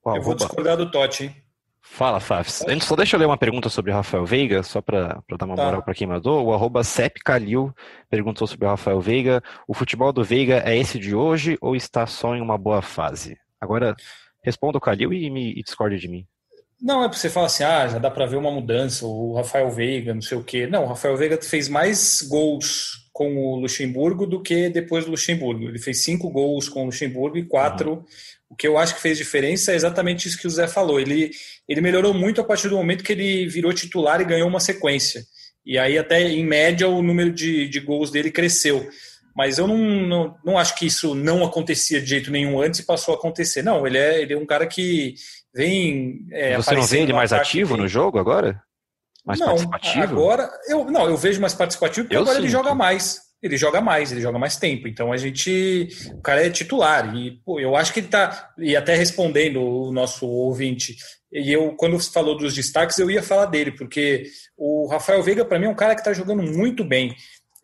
[0.06, 1.36] Eu vou discordar do Totti, hein?
[1.80, 2.66] Fala, Fafs.
[2.68, 5.56] Antes, só deixa eu ler uma pergunta sobre o Rafael Veiga, só para dar uma
[5.56, 5.64] tá.
[5.64, 6.46] moral para quem mandou.
[6.46, 6.82] O arroba
[7.24, 7.74] Calil
[8.10, 9.42] perguntou sobre o Rafael Veiga.
[9.66, 13.38] O futebol do Veiga é esse de hoje ou está só em uma boa fase?
[13.60, 13.96] Agora,
[14.44, 16.26] responda o Calil e, me, e discorde de mim.
[16.80, 19.70] Não, é para você falar assim, ah, já dá para ver uma mudança, o Rafael
[19.72, 20.68] Veiga, não sei o quê.
[20.68, 25.64] Não, o Rafael Veiga fez mais gols com o Luxemburgo do que depois do Luxemburgo.
[25.64, 27.94] Ele fez cinco gols com o Luxemburgo e quatro.
[27.94, 28.04] Uhum.
[28.50, 31.00] O que eu acho que fez diferença é exatamente isso que o Zé falou.
[31.00, 31.32] Ele,
[31.68, 35.26] ele melhorou muito a partir do momento que ele virou titular e ganhou uma sequência.
[35.66, 38.88] E aí, até em média, o número de, de gols dele cresceu.
[39.38, 42.86] Mas eu não, não, não acho que isso não acontecia de jeito nenhum antes e
[42.86, 43.62] passou a acontecer.
[43.62, 45.14] Não, ele é, ele é um cara que
[45.54, 46.26] vem.
[46.32, 48.60] É, Você não vê ele mais ativo no jogo agora?
[49.24, 50.04] Mais não, participativo?
[50.04, 52.46] Agora, eu, não, eu vejo mais participativo porque eu agora sinto.
[52.46, 53.28] ele joga mais.
[53.40, 54.88] Ele joga mais, ele joga mais tempo.
[54.88, 55.88] Então a gente.
[56.14, 57.16] O cara é titular.
[57.16, 58.50] E pô, eu acho que ele tá.
[58.58, 60.96] E até respondendo o nosso ouvinte,
[61.32, 64.24] e eu, quando falou dos destaques, eu ia falar dele, porque
[64.58, 67.16] o Rafael Veiga, para mim, é um cara que está jogando muito bem.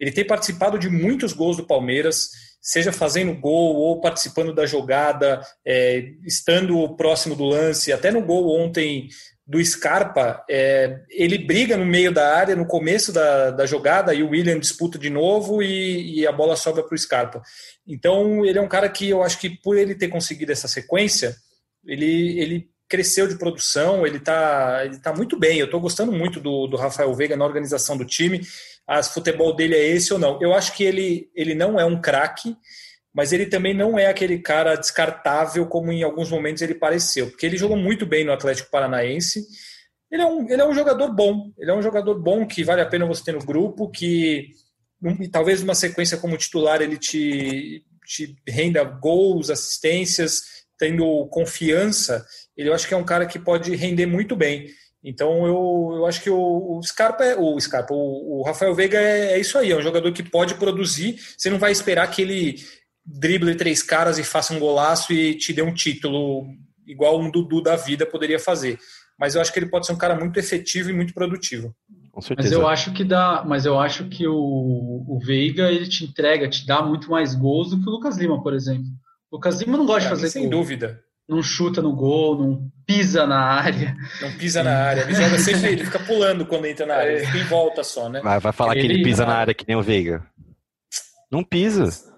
[0.03, 2.29] Ele tem participado de muitos gols do Palmeiras
[2.61, 8.57] seja fazendo gol ou participando da jogada, é, estando próximo do lance, até no gol
[8.57, 9.07] ontem
[9.45, 14.23] do Scarpa, é, ele briga no meio da área, no começo da, da jogada, e
[14.23, 17.41] o William disputa de novo e, e a bola sobra para o Scarpa.
[17.87, 21.35] Então, ele é um cara que eu acho que por ele ter conseguido essa sequência,
[21.85, 25.57] ele, ele cresceu de produção, ele está ele tá muito bem.
[25.57, 28.41] Eu estou gostando muito do, do Rafael Veiga na organização do time
[29.01, 30.41] se futebol dele é esse ou não.
[30.41, 32.55] Eu acho que ele, ele não é um craque,
[33.13, 37.45] mas ele também não é aquele cara descartável como em alguns momentos ele pareceu, porque
[37.45, 39.45] ele jogou muito bem no Atlético Paranaense.
[40.11, 42.81] Ele é um, ele é um jogador bom, ele é um jogador bom que vale
[42.81, 44.49] a pena você ter no grupo, que
[45.31, 50.43] talvez numa sequência como titular ele te, te renda gols, assistências,
[50.77, 52.25] tendo confiança.
[52.55, 54.67] Ele eu acho que é um cara que pode render muito bem.
[55.03, 58.97] Então eu, eu acho que o, o Scarpa é o Scarpa, o, o Rafael Veiga
[58.97, 61.19] é, é, isso aí, é um jogador que pode produzir.
[61.37, 62.55] Você não vai esperar que ele
[63.05, 66.45] drible três caras e faça um golaço e te dê um título
[66.87, 68.79] igual um Dudu da vida poderia fazer.
[69.19, 71.75] Mas eu acho que ele pode ser um cara muito efetivo e muito produtivo.
[72.11, 72.49] Com certeza.
[72.49, 76.49] Mas eu acho que dá, mas eu acho que o, o Veiga ele te entrega,
[76.49, 78.85] te dá muito mais gols do que o Lucas Lima, por exemplo.
[79.29, 80.51] O Lucas Lima não gosta de fazer sem gol.
[80.51, 83.95] dúvida não chuta no gol, não pisa na área.
[84.21, 85.01] Não pisa na área.
[85.01, 88.09] Ele joga sempre, ele fica pulando quando entra na área, ele fica em volta só,
[88.09, 88.21] né?
[88.21, 90.23] Vai, vai falar ele, que ele pisa na área que nem o Veiga.
[91.31, 92.12] Não pisa.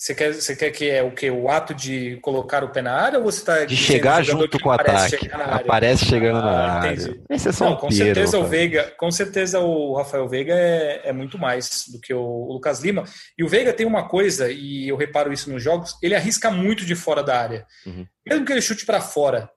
[0.00, 1.30] Você quer, você quer que é o que?
[1.30, 4.70] O ato de colocar o pé na área ou você está De chegar junto com
[4.70, 5.30] o ataque.
[5.30, 7.20] Aparece chegando ah, na área.
[7.28, 11.02] Esse é só Não, um com certeza o Veiga, com certeza o Rafael Veiga é,
[11.04, 13.04] é muito mais do que o, o Lucas Lima.
[13.36, 16.86] E o Veiga tem uma coisa, e eu reparo isso nos jogos, ele arrisca muito
[16.86, 17.66] de fora da área.
[17.84, 18.06] Uhum.
[18.26, 19.50] Mesmo que ele chute para fora.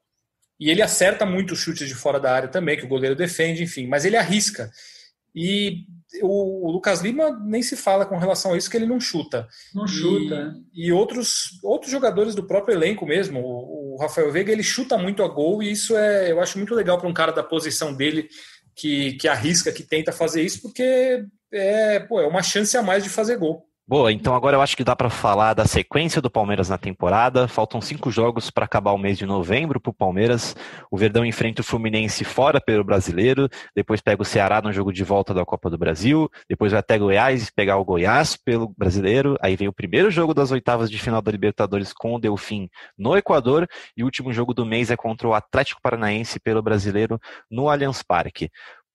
[0.59, 3.63] E ele acerta muito os chutes de fora da área também, que o goleiro defende,
[3.63, 4.69] enfim, mas ele arrisca.
[5.33, 5.85] E
[6.21, 9.47] o, Lucas Lima nem se fala com relação a isso, que ele não chuta.
[9.73, 10.55] Não chuta.
[10.73, 14.97] E, e outros, outros jogadores do próprio elenco mesmo, o, o, Rafael Veiga, ele chuta
[14.97, 17.93] muito a gol e isso é, eu acho muito legal para um cara da posição
[17.93, 18.27] dele
[18.75, 23.03] que, que arrisca, que tenta fazer isso, porque é, pô, é uma chance a mais
[23.03, 23.67] de fazer gol.
[23.85, 27.49] Boa, então agora eu acho que dá para falar da sequência do Palmeiras na temporada.
[27.49, 30.55] Faltam cinco jogos para acabar o mês de novembro para o Palmeiras.
[30.89, 35.03] O Verdão enfrenta o Fluminense fora pelo Brasileiro, depois pega o Ceará no jogo de
[35.03, 39.35] volta da Copa do Brasil, depois vai até Goiás pegar o Goiás pelo Brasileiro.
[39.41, 43.17] Aí vem o primeiro jogo das oitavas de final da Libertadores com o Delfim no
[43.17, 43.67] Equador
[43.97, 47.19] e o último jogo do mês é contra o Atlético Paranaense pelo Brasileiro
[47.51, 48.49] no Allianz Parque.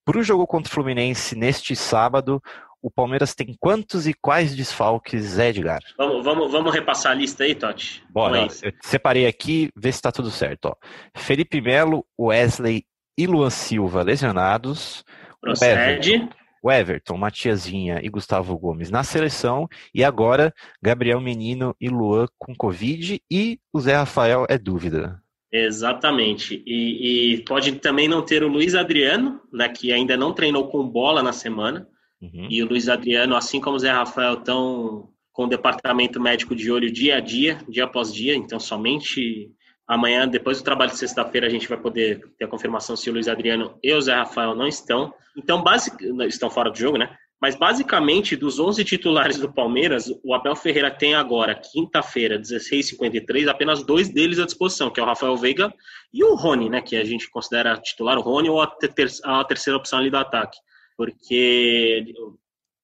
[0.09, 2.42] Para o jogo contra o Fluminense neste sábado,
[2.83, 5.81] o Palmeiras tem quantos e quais desfalques, Edgar?
[5.97, 8.03] Vamos, vamos, vamos repassar a lista aí, Totti?
[8.11, 10.67] Bora, eu separei aqui, vê se está tudo certo.
[10.67, 10.75] Ó.
[11.17, 12.85] Felipe Melo, Wesley
[13.17, 15.05] e Luan Silva lesionados.
[15.41, 16.11] Procede.
[16.11, 16.29] O Everton,
[16.62, 19.69] o Everton, Matias Vinha e Gustavo Gomes na seleção.
[19.95, 23.21] E agora, Gabriel Menino e Luan com Covid.
[23.31, 25.21] E o Zé Rafael é dúvida.
[25.51, 26.62] Exatamente.
[26.67, 30.87] E, e, pode também não ter o Luiz Adriano, né, que ainda não treinou com
[30.87, 31.88] bola na semana.
[32.20, 32.48] Uhum.
[32.50, 36.70] E o Luiz Adriano, assim como o Zé Rafael, estão com o departamento médico de
[36.70, 38.35] olho dia a dia, dia após dia.
[38.35, 39.50] Então, somente
[39.87, 43.12] amanhã, depois do trabalho de sexta-feira, a gente vai poder ter a confirmação se o
[43.12, 45.14] Luiz Adriano e o Zé Rafael não estão.
[45.37, 45.96] Então, basic...
[46.26, 47.16] estão fora do jogo, né?
[47.40, 53.85] Mas, basicamente, dos 11 titulares do Palmeiras, o Abel Ferreira tem agora, quinta-feira, 16h53, apenas
[53.85, 55.72] dois deles à disposição, que é o Rafael Veiga
[56.12, 56.81] e o Rony, né?
[56.81, 60.16] Que a gente considera titular, o Rony ou a, ter a terceira opção ali do
[60.16, 60.59] ataque
[60.98, 62.12] porque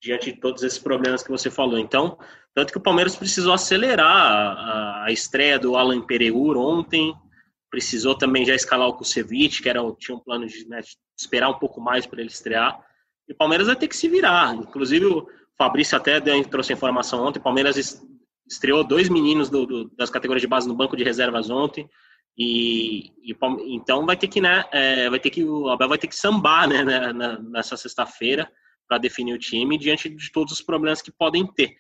[0.01, 1.79] diante de todos esses problemas que você falou.
[1.79, 2.17] Então,
[2.55, 7.13] tanto que o Palmeiras precisou acelerar a, a estreia do Alan Pereur ontem
[7.75, 10.81] precisou também já escalar o Kusevich, que era, tinha um plano de né,
[11.19, 12.81] esperar um pouco mais para ele estrear.
[13.29, 14.55] E o Palmeiras vai ter que se virar.
[14.55, 15.27] Inclusive, o
[15.59, 17.41] Fabrício até deu, trouxe informação ontem.
[17.41, 18.01] O Palmeiras
[18.49, 21.91] estreou dois meninos do, do, das categorias de base no banco de reservas ontem.
[22.37, 23.37] E, e
[23.69, 26.69] então vai ter que, né, é, vai ter que o Abel vai ter que sambar,
[26.69, 28.51] né, né nessa sexta-feira
[28.89, 31.77] para definir o time diante de todos os problemas que podem ter.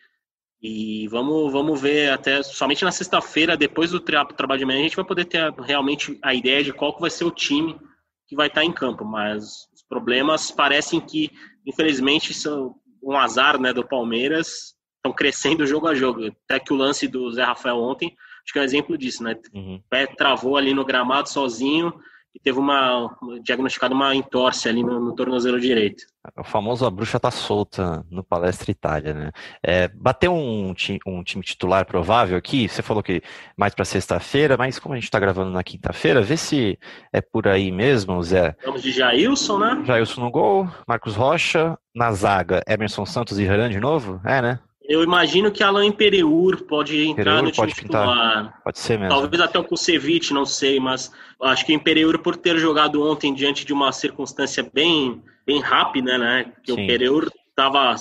[0.62, 4.82] E vamos, vamos ver até somente na sexta-feira, depois do tra trabalho de manhã, a
[4.82, 7.78] gente vai poder ter realmente a ideia de qual que vai ser o time
[8.26, 9.04] que vai estar em campo.
[9.04, 11.30] Mas os problemas parecem que,
[11.66, 16.24] infelizmente, são um azar né, do Palmeiras, estão crescendo jogo a jogo.
[16.48, 19.36] Até que o lance do Zé Rafael ontem, acho que é um exemplo disso, né?
[19.52, 19.76] Uhum.
[19.76, 21.92] O pé travou ali no gramado sozinho,
[22.34, 26.04] e teve uma diagnosticada uma entorse ali no, no, tornozelo direito.
[26.36, 29.30] O famoso a bruxa tá solta no Palestra Itália, né?
[29.62, 30.74] É, bateu um,
[31.06, 33.22] um, time titular provável aqui, você falou que
[33.56, 36.76] mais para sexta-feira, mas como a gente está gravando na quinta-feira, vê se
[37.12, 38.56] é por aí mesmo, Zé.
[38.64, 39.82] Vamos de Jailson, né?
[39.84, 44.20] Jailson no gol, Marcos Rocha, na zaga, Emerson Santos e Hernan de novo?
[44.24, 44.58] É, né?
[44.86, 48.60] Eu imagino que Alain Pereur pode entrar no time titular.
[48.62, 49.14] Pode ser mesmo.
[49.14, 53.32] Talvez até o Kusevich, não sei, mas acho que o Pereur, por ter jogado ontem
[53.32, 56.52] diante de uma circunstância bem, bem rápida, né?
[56.62, 56.84] Que Sim.
[56.84, 57.94] o Pereur estava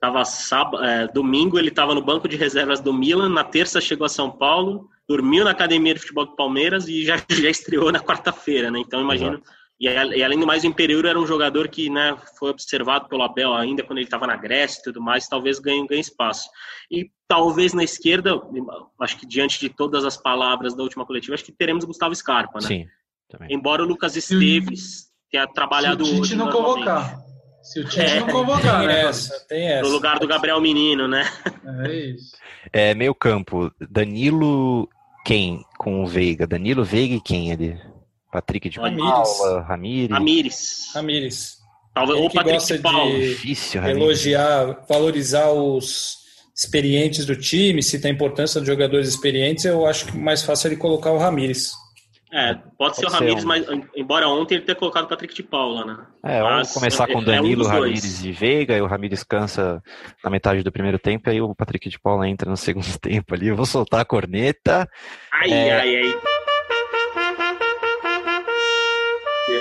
[0.00, 4.04] tava sábado, é, domingo ele estava no banco de reservas do Milan, na terça chegou
[4.04, 7.98] a São Paulo, dormiu na academia de futebol do Palmeiras e já, já estreou na
[7.98, 8.78] quarta-feira, né?
[8.78, 9.57] Então imagino Exato.
[9.80, 13.22] E, e, além do mais, o Imperiur era um jogador que né, foi observado pelo
[13.22, 16.48] Abel ainda quando ele estava na Grécia e tudo mais, talvez ganhe, ganhe espaço.
[16.90, 18.40] E talvez na esquerda,
[19.00, 22.58] acho que diante de todas as palavras da última coletiva, acho que teremos Gustavo Scarpa,
[22.60, 22.66] né?
[22.66, 22.86] Sim.
[23.28, 23.54] Também.
[23.54, 27.18] Embora o Lucas Esteves tenha trabalhado Se o Tite não convocar.
[27.62, 29.02] Se o Tite é, não convocar, né?
[29.02, 29.86] Essa, tem essa.
[29.86, 31.24] No lugar do Gabriel Menino, né?
[31.84, 32.36] É isso.
[32.72, 34.88] É, meio campo, Danilo
[35.26, 36.46] quem com o Veiga?
[36.46, 37.78] Danilo Veiga e quem ali?
[38.30, 39.10] Patrick de Ramires.
[39.10, 40.10] Paula, Ramires.
[40.10, 40.90] Ramires.
[40.94, 41.58] Ramires.
[41.94, 46.18] Talvez o Patrick gosta de, de Difícil, elogiar, valorizar os
[46.54, 50.76] experientes do time, se tem importância de jogadores experientes, eu acho que mais fácil ele
[50.76, 51.72] colocar o Ramires.
[52.30, 53.46] É, pode, pode ser o Ramires, um...
[53.46, 56.06] mas embora ontem ele tenha colocado o Patrick de Paula, né?
[56.22, 59.82] É, vamos começar com é, Danilo, é um Ramires e Veiga, e o Ramires cansa
[60.22, 63.34] na metade do primeiro tempo, e aí o Patrick de Paula entra no segundo tempo
[63.34, 63.48] ali.
[63.48, 64.86] Eu vou soltar a corneta.
[65.32, 65.72] Ai, é...
[65.72, 66.20] ai, ai.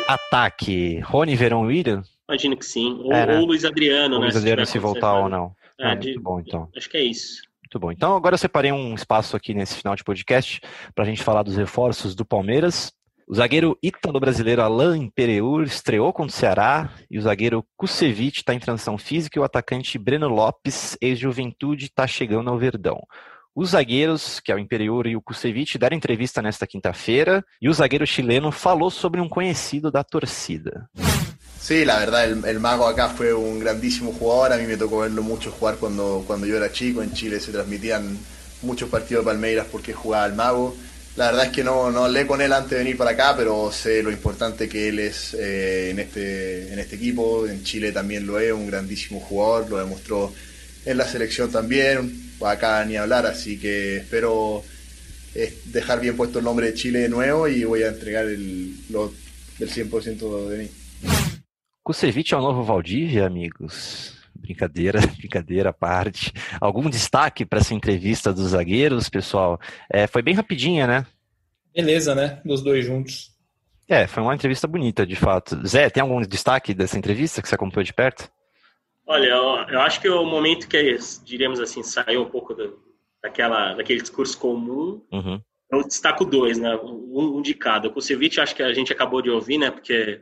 [0.08, 2.02] Ataque, Rony Verão William?
[2.30, 3.00] Imagino que sim.
[3.04, 3.40] Ou, é, né?
[3.40, 4.28] ou Luiz Adriano, ou né?
[4.28, 5.56] Luiz Adriano se, se voltar ou não.
[5.80, 6.70] É, de, muito bom, então.
[6.76, 7.42] Acho que é isso.
[7.64, 7.92] Muito bom.
[7.92, 10.62] Então, agora eu separei um espaço aqui nesse final de podcast
[10.96, 12.94] para a gente falar dos reforços do Palmeiras.
[13.28, 18.60] O zagueiro ítalo-brasileiro Alain Pereur estreou contra o Ceará e o zagueiro Kusevich está em
[18.60, 23.02] transição física e o atacante Breno Lopes, ex-juventude, está chegando ao Verdão.
[23.60, 27.74] Os zagueiros, que é o Imperiur e o Kusevich, deram entrevista nesta quinta-feira e o
[27.74, 30.88] zagueiro chileno falou sobre um conhecido da torcida.
[31.60, 34.54] Sí, la verdad, el, Mago acá fue un grandísimo jugador.
[34.54, 37.02] A mí me tocó verlo mucho jugar cuando, cuando yo era chico.
[37.02, 38.16] En Chile se transmitían
[38.62, 40.78] muchos partidos de Palmeiras porque jugaba el Mago.
[41.16, 43.72] La verdad es que no, no hablé con él antes de venir para acá, pero
[43.72, 47.48] sé lo importante que él es eh, en, este, en este equipo.
[47.48, 49.68] En Chile también lo es, un grandísimo jugador.
[49.68, 50.32] Lo demostró
[50.86, 54.64] en la selección también acá ni hablar, así que espero
[55.36, 58.76] eh, dejar bien puesto el nombre de Chile de nuevo y voy a entregar el,
[58.90, 59.14] lo,
[59.60, 60.70] del 100% de mim.
[61.84, 64.14] Kusevich é o novo Valdívia, amigos?
[64.36, 66.34] Brincadeira, brincadeira à parte.
[66.60, 69.58] Algum destaque para essa entrevista dos zagueiros, pessoal?
[69.90, 71.06] É, foi bem rapidinha, né?
[71.74, 72.42] Beleza, né?
[72.44, 73.32] Dos dois juntos.
[73.88, 75.66] É, foi uma entrevista bonita, de fato.
[75.66, 78.30] Zé, tem algum destaque dessa entrevista que você acompanhou de perto?
[79.08, 82.78] Olha, eu, acho que o momento que, diríamos assim, saiu um pouco do,
[83.24, 85.42] daquela, daquele discurso comum, uhum.
[85.72, 86.76] eu destaco dois, né?
[86.76, 87.88] Um, um de cada.
[87.88, 89.72] O Kusevich, acho que a gente acabou de ouvir, né?
[89.72, 90.22] Porque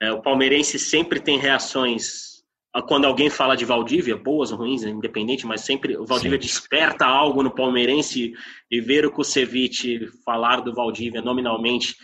[0.00, 2.36] é, o palmeirense sempre tem reações
[2.82, 6.46] quando alguém fala de Valdívia, boas ou ruins, independente, mas sempre o Valdívia Sim.
[6.46, 8.34] desperta algo no palmeirense
[8.70, 11.96] e ver o Kusevich falar do Valdívia nominalmente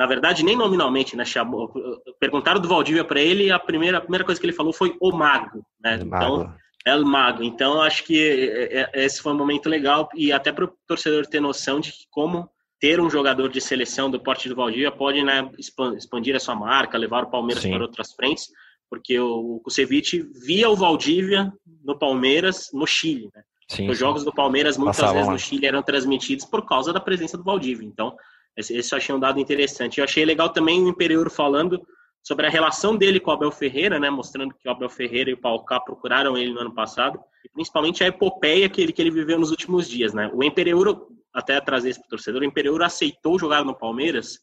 [0.00, 1.26] na verdade, nem nominalmente, né?
[1.26, 1.70] Chamou,
[2.18, 5.12] perguntaram do Valdívia para ele, a primeira, a primeira coisa que ele falou foi o
[5.12, 5.96] mago, né?
[5.96, 6.54] El então, mago.
[6.86, 7.42] é o mago.
[7.42, 11.26] Então, acho que é, é, esse foi um momento legal e até para o torcedor
[11.26, 12.48] ter noção de como
[12.80, 15.46] ter um jogador de seleção do porte do Valdívia pode né,
[15.94, 17.72] expandir a sua marca, levar o Palmeiras Sim.
[17.72, 18.48] para outras frentes,
[18.88, 21.52] porque o Kusevich via o Valdívia
[21.84, 23.42] no Palmeiras, no Chile, né?
[23.68, 26.98] Sim, Os jogos do Palmeiras muitas Passavam vezes no Chile eram transmitidos por causa da
[26.98, 27.86] presença do Valdívia.
[27.86, 28.16] Então,
[28.60, 29.98] esse, esse eu achei um dado interessante.
[29.98, 31.80] Eu achei legal também o Imperiur falando
[32.22, 35.34] sobre a relação dele com o Abel Ferreira, né, mostrando que o Abel Ferreira e
[35.34, 39.10] o Paulo procuraram ele no ano passado, e principalmente a epopeia que ele, que ele
[39.10, 40.12] viveu nos últimos dias.
[40.12, 40.30] Né.
[40.34, 44.38] O Imperiur, até trazer isso para o torcedor, o Imperiur aceitou jogar no Palmeiras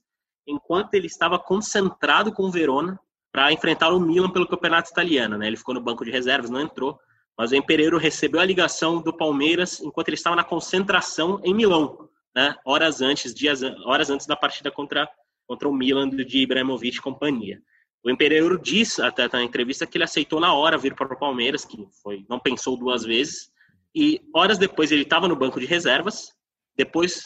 [0.47, 2.99] enquanto ele estava concentrado com o Verona
[3.31, 5.37] para enfrentar o Milan pelo campeonato italiano.
[5.37, 5.47] Né?
[5.47, 6.97] Ele ficou no banco de reservas, não entrou.
[7.37, 12.09] Mas o Empereiro recebeu a ligação do Palmeiras enquanto ele estava na concentração em Milão,
[12.37, 12.55] né?
[12.63, 15.09] horas antes, dias, horas antes da partida contra,
[15.47, 17.59] contra o Milan de Ibrahimovic e companhia.
[18.05, 21.65] O Empereiro disse até na entrevista que ele aceitou na hora vir para o Palmeiras,
[21.65, 23.51] que foi, não pensou duas vezes.
[23.93, 26.31] E horas depois ele estava no banco de reservas.
[26.75, 27.23] Depois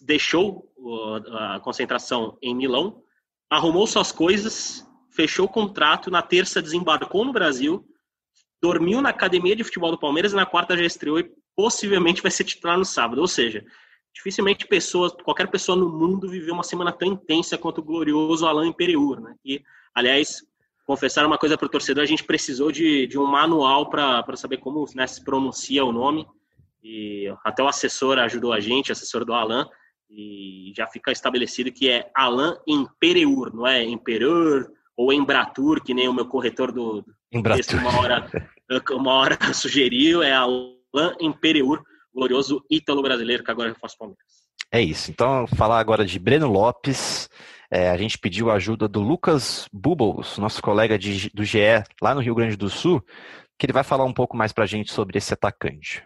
[0.00, 0.72] deixou
[1.32, 3.02] a concentração em Milão,
[3.50, 7.84] arrumou suas coisas, fechou o contrato, na terça desembarcou no Brasil,
[8.62, 12.30] dormiu na academia de futebol do Palmeiras e na quarta já estreou e possivelmente vai
[12.30, 13.20] ser titular no sábado.
[13.20, 13.64] Ou seja,
[14.14, 18.68] dificilmente pessoas, qualquer pessoa no mundo viveu uma semana tão intensa quanto o glorioso Alain
[18.68, 19.34] Imperiur, né?
[19.44, 19.62] E,
[19.94, 20.42] aliás,
[20.84, 24.58] confessar uma coisa para o torcedor, a gente precisou de, de um manual para saber
[24.58, 26.26] como né, se pronuncia o nome.
[26.82, 29.68] E até o assessor ajudou a gente, assessor do Alan,
[30.10, 36.08] e já fica estabelecido que é Alan Impereur, não é Impereur ou Embratur, que nem
[36.08, 37.02] o meu corretor do,
[37.32, 38.30] do texto uma hora,
[38.92, 41.82] uma hora sugeriu, é Alan Impereur,
[42.14, 44.42] glorioso ítalo brasileiro que agora faz Palmeiras.
[44.70, 45.10] É isso.
[45.10, 47.28] Então, falar agora de Breno Lopes.
[47.70, 52.14] É, a gente pediu a ajuda do Lucas Bubbles, nosso colega de, do GE lá
[52.14, 53.02] no Rio Grande do Sul,
[53.58, 56.02] que ele vai falar um pouco mais para a gente sobre esse atacante.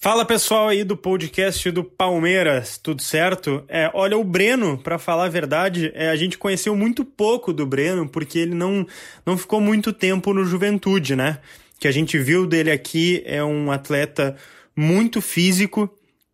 [0.00, 3.64] Fala pessoal aí do podcast do Palmeiras, tudo certo?
[3.66, 7.66] É, olha, o Breno, para falar a verdade, é, a gente conheceu muito pouco do
[7.66, 8.86] Breno, porque ele não,
[9.26, 11.38] não ficou muito tempo no Juventude, né?
[11.80, 14.36] Que a gente viu dele aqui é um atleta
[14.78, 15.90] muito físico,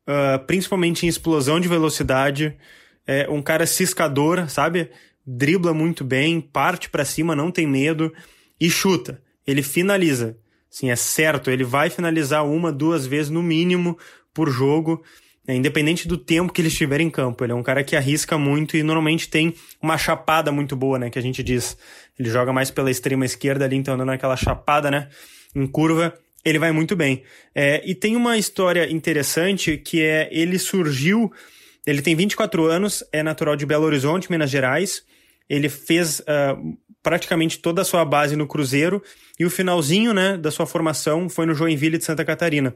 [0.07, 2.55] uh, principalmente em explosão de velocidade,
[3.07, 4.91] é um cara ciscador, sabe?
[5.27, 8.13] Dribla muito bem, parte para cima, não tem medo
[8.61, 9.23] e chuta.
[9.47, 10.37] Ele finaliza.
[10.69, 13.97] Sim, é certo, ele vai finalizar uma, duas vezes no mínimo
[14.35, 15.03] por jogo,
[15.49, 17.45] né, independente do tempo que ele estiver em campo.
[17.45, 21.09] Ele é um cara que arrisca muito e normalmente tem uma chapada muito boa, né?
[21.09, 21.79] Que a gente diz.
[22.19, 25.09] Ele joga mais pela extrema esquerda ali, então dando aquela chapada, né?
[25.55, 26.13] Em curva,
[26.45, 27.23] ele vai muito bem.
[27.55, 31.33] É, e tem uma história interessante que é ele surgiu.
[31.87, 35.03] Ele tem 24 anos, é natural de Belo Horizonte, Minas Gerais.
[35.49, 39.03] Ele fez uh, praticamente toda a sua base no Cruzeiro
[39.39, 42.75] e o finalzinho né, da sua formação foi no Joinville de Santa Catarina.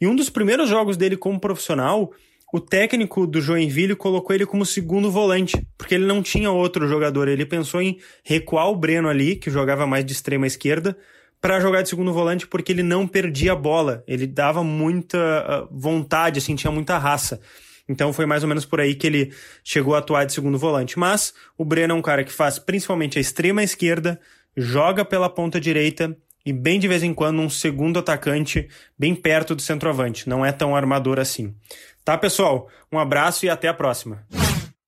[0.00, 2.12] E um dos primeiros jogos dele como profissional,
[2.52, 7.26] o técnico do Joinville colocou ele como segundo volante, porque ele não tinha outro jogador.
[7.26, 10.96] Ele pensou em recuar o Breno ali, que jogava mais de extrema esquerda,
[11.44, 14.02] para jogar de segundo volante, porque ele não perdia a bola.
[14.06, 17.38] Ele dava muita ah, vontade, assim, tinha muita raça.
[17.86, 19.30] Então foi mais ou menos por aí que ele
[19.62, 20.98] chegou a atuar de segundo volante.
[20.98, 24.18] Mas o Breno é um cara que faz principalmente a extrema esquerda,
[24.56, 26.16] joga pela ponta direita
[26.46, 28.66] e bem de vez em quando um segundo atacante
[28.98, 30.26] bem perto do centroavante.
[30.26, 31.54] Não é tão armador assim.
[32.02, 32.70] Tá, pessoal?
[32.90, 34.24] Um abraço e até a próxima.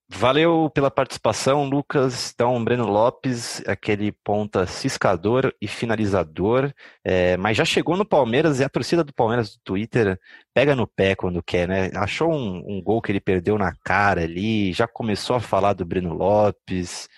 [0.09, 2.31] Valeu pela participação, Lucas.
[2.33, 6.71] Então, Breno Lopes, aquele ponta ciscador e finalizador,
[7.03, 10.17] é, mas já chegou no Palmeiras e a torcida do Palmeiras do Twitter
[10.53, 11.91] pega no pé quando quer, né?
[11.93, 15.85] Achou um, um gol que ele perdeu na cara ali, já começou a falar do
[15.85, 17.09] Breno Lopes.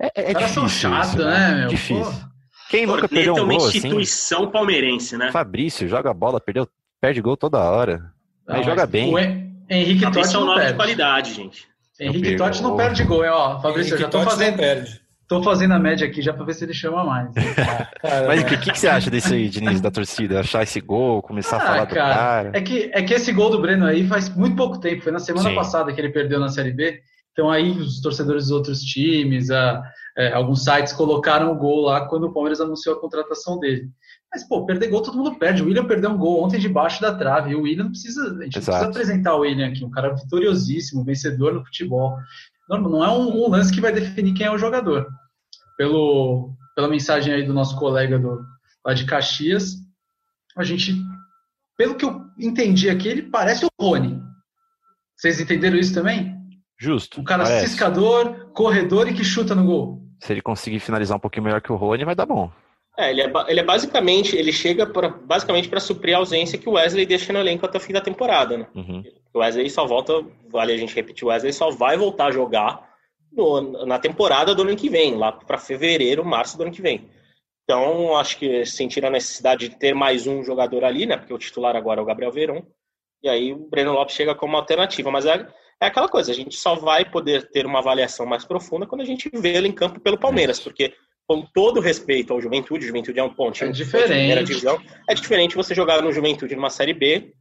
[0.00, 0.68] É, é difícil.
[0.68, 1.24] chato, isso, né?
[1.24, 1.58] né?
[1.60, 1.68] Meu?
[1.68, 2.26] Difícil.
[2.70, 3.78] Quem nunca perdeu um gol uma assim?
[3.78, 4.52] instituição assim?
[4.52, 5.32] palmeirense, né?
[5.32, 6.68] Fabrício joga bola, perdeu,
[7.00, 8.12] perde gol toda hora.
[8.46, 9.12] Mas, mas joga bem.
[9.12, 9.18] O
[9.68, 11.66] Henrique Totti é um nome de qualidade, gente.
[12.00, 13.30] Henrique Totti não perde gol, hein?
[13.30, 14.56] Ó, Fabrício, eu já tô fazendo.
[14.56, 15.00] Perde.
[15.28, 17.30] Tô fazendo a média aqui já para ver se ele chama mais.
[18.28, 20.38] Mas o que, que, você acha desse aí, Diniz, da torcida?
[20.38, 22.50] Achar esse gol, começar ah, a falar do cara, cara?
[22.54, 25.18] É que, é que esse gol do Breno aí faz muito pouco tempo, foi na
[25.18, 25.56] semana Sim.
[25.56, 27.00] passada que ele perdeu na Série B.
[27.32, 29.82] Então aí os torcedores dos outros times, a,
[30.16, 33.88] é, alguns sites colocaram o gol lá quando o Palmeiras anunciou a contratação dele.
[34.36, 35.62] Mas, pô, perder gol todo mundo perde.
[35.62, 37.52] O William perdeu um gol ontem debaixo da trave.
[37.52, 38.22] E o William precisa.
[38.24, 38.64] A gente Exato.
[38.64, 42.18] precisa apresentar o William aqui, um cara vitoriosíssimo, vencedor no futebol.
[42.68, 45.06] Não, não é um, um, lance que vai definir quem é o jogador.
[45.78, 48.44] Pelo, pela mensagem aí do nosso colega do,
[48.84, 49.76] lá de Caxias,
[50.54, 50.94] a gente,
[51.78, 54.22] pelo que eu entendi aqui, ele parece o Rony.
[55.16, 56.36] Vocês entenderam isso também?
[56.78, 57.22] Justo.
[57.22, 57.68] Um cara parece.
[57.68, 60.02] ciscador, corredor e que chuta no gol.
[60.20, 62.52] Se ele conseguir finalizar um pouquinho melhor que o Rony, vai dar bom.
[62.98, 66.68] É, ele é, ele é basicamente, ele chega pra, basicamente para suprir a ausência que
[66.68, 68.66] o Wesley deixa no elenco até o fim da temporada, né?
[68.74, 69.04] Uhum.
[69.34, 72.88] O Wesley só volta, vale a gente repetir, o Wesley só vai voltar a jogar
[73.30, 77.10] no, na temporada do ano que vem, lá para fevereiro, março do ano que vem.
[77.64, 81.16] Então, acho que sentiram a necessidade de ter mais um jogador ali, né?
[81.16, 82.62] Porque o titular agora é o Gabriel Verón.
[83.22, 85.10] E aí o Breno Lopes chega como alternativa.
[85.10, 85.46] Mas é,
[85.80, 89.04] é aquela coisa, a gente só vai poder ter uma avaliação mais profunda quando a
[89.04, 90.94] gente vê ele em campo pelo Palmeiras, porque
[91.26, 94.44] com todo respeito ao Juventude, Juventude é um pontinho é diferente.
[94.44, 97.32] divisão, é diferente você jogar no Juventude numa Série B,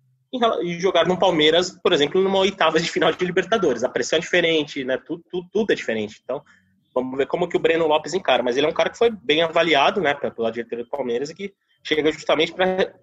[0.62, 3.84] e jogar no Palmeiras, por exemplo, numa oitava de final de Libertadores.
[3.84, 4.98] A pressão é diferente, né?
[4.98, 6.20] Tudo, tudo, tudo, é diferente.
[6.24, 6.42] Então,
[6.94, 8.44] vamos ver como que o Breno Lopes encara.
[8.44, 11.36] Mas ele é um cara que foi bem avaliado, né, pela diretoria do Palmeiras e
[11.36, 12.94] que chega justamente para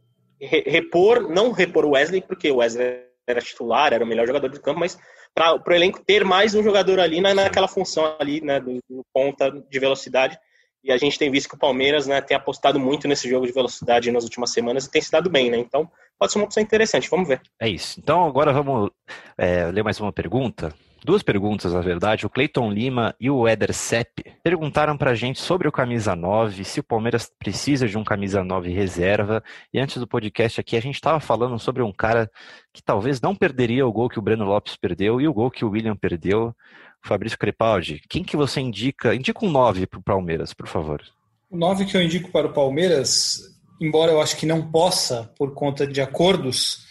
[0.40, 4.60] repor, não repor o Wesley, porque o Wesley era titular, era o melhor jogador do
[4.60, 4.98] campo, mas
[5.32, 9.06] para o elenco ter mais um jogador ali na, naquela função ali, né, do, do
[9.12, 10.36] ponta de velocidade
[10.82, 13.52] e a gente tem visto que o Palmeiras né, tem apostado muito nesse jogo de
[13.52, 15.58] velocidade nas últimas semanas e tem se dado bem, né?
[15.58, 17.40] Então pode ser uma opção interessante, vamos ver.
[17.60, 17.98] É isso.
[18.00, 18.90] Então agora vamos
[19.36, 20.74] é, ler mais uma pergunta.
[21.04, 22.24] Duas perguntas, na verdade.
[22.24, 26.62] O Cleiton Lima e o Eder Sepp perguntaram para a gente sobre o camisa 9,
[26.62, 29.42] se o Palmeiras precisa de um camisa 9 reserva.
[29.74, 32.30] E antes do podcast aqui, a gente estava falando sobre um cara
[32.72, 35.64] que talvez não perderia o gol que o Breno Lopes perdeu e o gol que
[35.64, 36.54] o William perdeu.
[37.02, 39.14] Fabrício Crepaldi, quem que você indica?
[39.14, 41.02] Indica um 9 para o Palmeiras, por favor.
[41.50, 43.40] O 9 que eu indico para o Palmeiras,
[43.80, 46.86] embora eu acho que não possa por conta de acordos,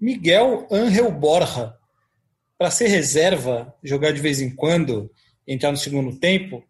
[0.00, 1.74] Miguel Angel Borja.
[2.56, 5.10] Para ser reserva, jogar de vez em quando,
[5.46, 6.62] entrar no segundo tempo,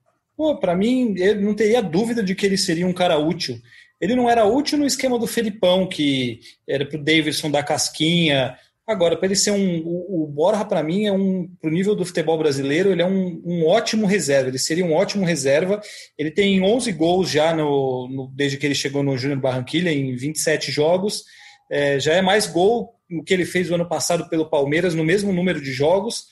[0.61, 3.61] para mim, eu não teria dúvida de que ele seria um cara útil.
[4.01, 8.57] Ele não era útil no esquema do Felipão, que era para o Davidson da casquinha,
[8.87, 9.79] Agora, para ele ser um.
[9.79, 11.49] O, o Borja, para mim, é um.
[11.61, 14.49] Para o nível do futebol brasileiro, ele é um, um, ótimo reserva.
[14.51, 15.81] Ele seria um ótimo reserva.
[16.19, 20.15] Ele tem 11 gols já no, no desde que ele chegou no Júnior Barranquilha, em
[20.15, 21.25] 27 jogos.
[21.71, 25.05] É, já é mais gol do que ele fez o ano passado pelo Palmeiras, no
[25.05, 26.25] mesmo número de jogos.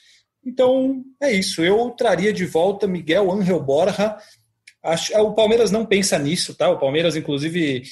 [0.44, 1.64] Então, é isso.
[1.64, 4.18] Eu traria de volta Miguel Angel Borja.
[4.82, 6.68] Acho, o Palmeiras não pensa nisso, tá?
[6.68, 7.84] O Palmeiras, inclusive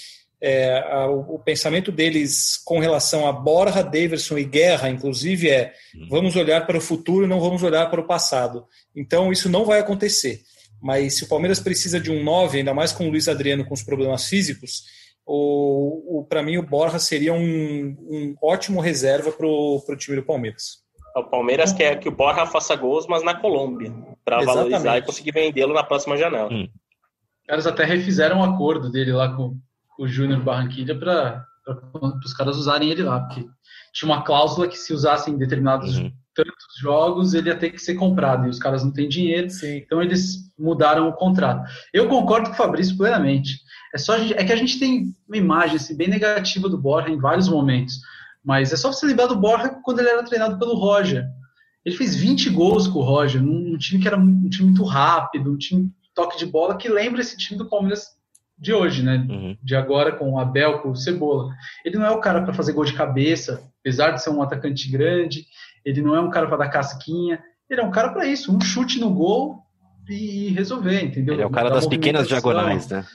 [0.42, 5.72] é, a, o, o, pensamento deles com relação a Borja, Davidson e Guerra, inclusive, é
[5.94, 6.08] uhum.
[6.08, 8.64] vamos olhar para o futuro e não vamos olhar para o passado.
[8.96, 10.40] Então, isso não vai acontecer.
[10.80, 13.74] Mas se o Palmeiras precisa de um 9, ainda mais com o Luiz Adriano com
[13.74, 14.84] os problemas físicos,
[15.26, 20.22] o, o para mim o Borja seria um, um ótimo reserva para o time do
[20.22, 20.80] Palmeiras.
[21.14, 23.92] O Palmeiras quer que o Borja faça gols, mas na Colômbia,
[24.24, 26.50] para valorizar e conseguir vendê-lo na próxima janela.
[26.50, 26.68] Hum.
[27.40, 29.56] Os caras até refizeram um acordo dele lá com,
[30.00, 31.44] o Júnior Barranquilha para
[32.24, 33.46] os caras usarem ele lá, porque
[33.92, 36.10] tinha uma cláusula que se usassem determinados uhum.
[36.34, 39.76] tantos jogos, ele ia ter que ser comprado, e os caras não têm dinheiro, Sim.
[39.76, 41.70] então eles mudaram o contrato.
[41.92, 43.60] Eu concordo com o Fabrício plenamente.
[43.94, 47.18] É, só, é que a gente tem uma imagem assim, bem negativa do Borja em
[47.18, 47.96] vários momentos,
[48.42, 51.26] mas é só você lembrar do Borja quando ele era treinado pelo Roger.
[51.84, 55.52] Ele fez 20 gols com o Roger, num, time que era um time muito rápido,
[55.52, 58.18] um time toque de bola que lembra esse time do Palmeiras
[58.60, 59.26] de hoje, né?
[59.28, 59.56] Uhum.
[59.62, 61.54] De agora com o Abel, com o Cebola.
[61.84, 64.90] Ele não é o cara para fazer gol de cabeça, apesar de ser um atacante
[64.90, 65.46] grande.
[65.84, 67.42] Ele não é um cara para dar casquinha.
[67.68, 69.62] Ele é um cara para isso, um chute no gol
[70.08, 71.34] e resolver, entendeu?
[71.34, 73.06] Ele é o cara da das pequenas diagonais, né?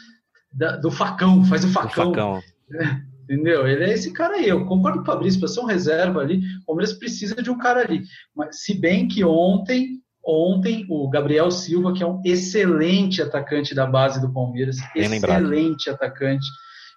[0.51, 2.13] Da, do facão, faz o facão.
[2.13, 2.41] facão.
[3.25, 3.67] Entendeu?
[3.67, 4.47] Ele é esse cara aí.
[4.47, 7.57] Eu concordo com o Fabrício, para ser um reserva ali, o Palmeiras precisa de um
[7.57, 8.03] cara ali.
[8.35, 13.85] Mas se bem que ontem Ontem, o Gabriel Silva, que é um excelente atacante da
[13.85, 15.89] base do Palmeiras, bem excelente lembrado.
[15.89, 16.45] atacante,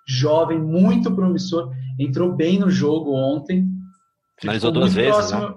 [0.07, 3.69] jovem, muito promissor, entrou bem no jogo ontem.
[4.41, 5.55] Finalizou duas vezes, próximo, né?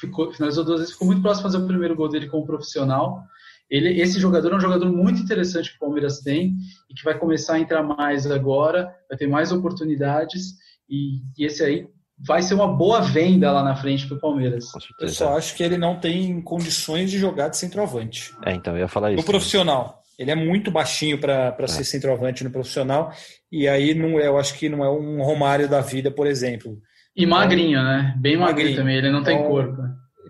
[0.00, 3.22] ficou, finalizou duas vezes, ficou muito próximo de fazer o primeiro gol dele como profissional.
[3.70, 6.56] Ele, esse jogador é um jogador muito interessante que o Palmeiras tem
[6.90, 10.56] e que vai começar a entrar mais agora, vai ter mais oportunidades
[10.90, 11.86] e, e esse aí
[12.26, 14.66] vai ser uma boa venda lá na frente para o Palmeiras.
[15.00, 18.32] Eu só acho que ele não tem condições de jogar de centroavante.
[18.44, 19.20] É, então eu ia falar isso.
[19.20, 20.00] No profissional.
[20.18, 21.66] Ele é muito baixinho para é.
[21.66, 23.12] ser centroavante no profissional.
[23.50, 26.78] E aí não é, eu acho que não é um Romário da vida, por exemplo.
[27.16, 28.14] E magrinho, né?
[28.16, 28.96] Bem magrinho, magrinho também.
[28.96, 29.82] Ele não tem então, corpo.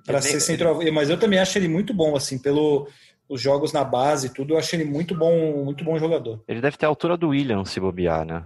[0.06, 0.90] Para ser centroavante.
[0.90, 2.88] Mas eu também acho ele muito bom, assim, pelo
[3.32, 6.44] os jogos na base e tudo, eu acho ele muito bom, muito bom jogador.
[6.46, 8.44] Ele deve ter a altura do William, se bobear, né?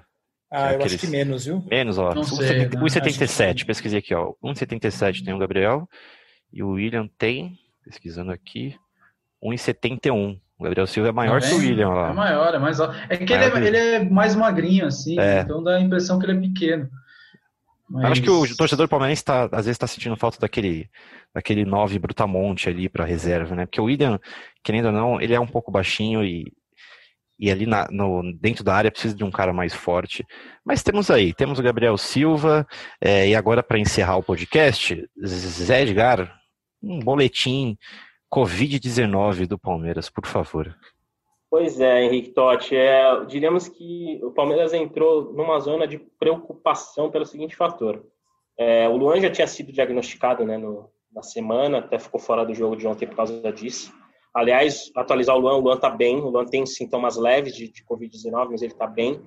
[0.51, 1.65] Ah, eu acho que menos, viu?
[1.69, 2.13] Menos, ó.
[2.15, 4.33] 1,77, pesquisei aqui, ó.
[4.43, 5.89] 1,77 tem o Gabriel
[6.53, 8.77] e o William tem, pesquisando aqui,
[9.43, 10.39] 1,71.
[10.59, 12.11] O Gabriel Silva é maior que o William lá.
[12.11, 12.97] É maior, é mais alto.
[13.09, 15.41] É que ele é, ele é, mais magrinho, assim, é.
[15.41, 16.89] então dá a impressão que ele é pequeno.
[17.89, 18.13] Mas...
[18.13, 20.89] Acho que o torcedor palmeirense tá, às vezes está sentindo falta daquele,
[21.35, 23.67] daquele 9 Brutamonte ali para reserva, né?
[23.67, 24.19] Porque o William,
[24.65, 26.53] querendo ou não, ele é um pouco baixinho e
[27.39, 30.25] e ali na, no, dentro da área precisa de um cara mais forte.
[30.65, 32.67] Mas temos aí, temos o Gabriel Silva,
[33.01, 36.35] é, e agora para encerrar o podcast, Zé Edgar,
[36.83, 37.77] um boletim
[38.33, 40.75] Covid-19 do Palmeiras, por favor.
[41.49, 47.25] Pois é, Henrique Totti, é, diríamos que o Palmeiras entrou numa zona de preocupação pelo
[47.25, 48.05] seguinte fator.
[48.59, 52.55] É, o Luan já tinha sido diagnosticado né, no, na semana, até ficou fora do
[52.55, 53.93] jogo de ontem por causa disso.
[54.37, 57.83] Aliás, atualizar o Luan, o Luan está bem, o Luan tem sintomas leves de, de
[57.83, 59.19] Covid-19, mas ele está bem.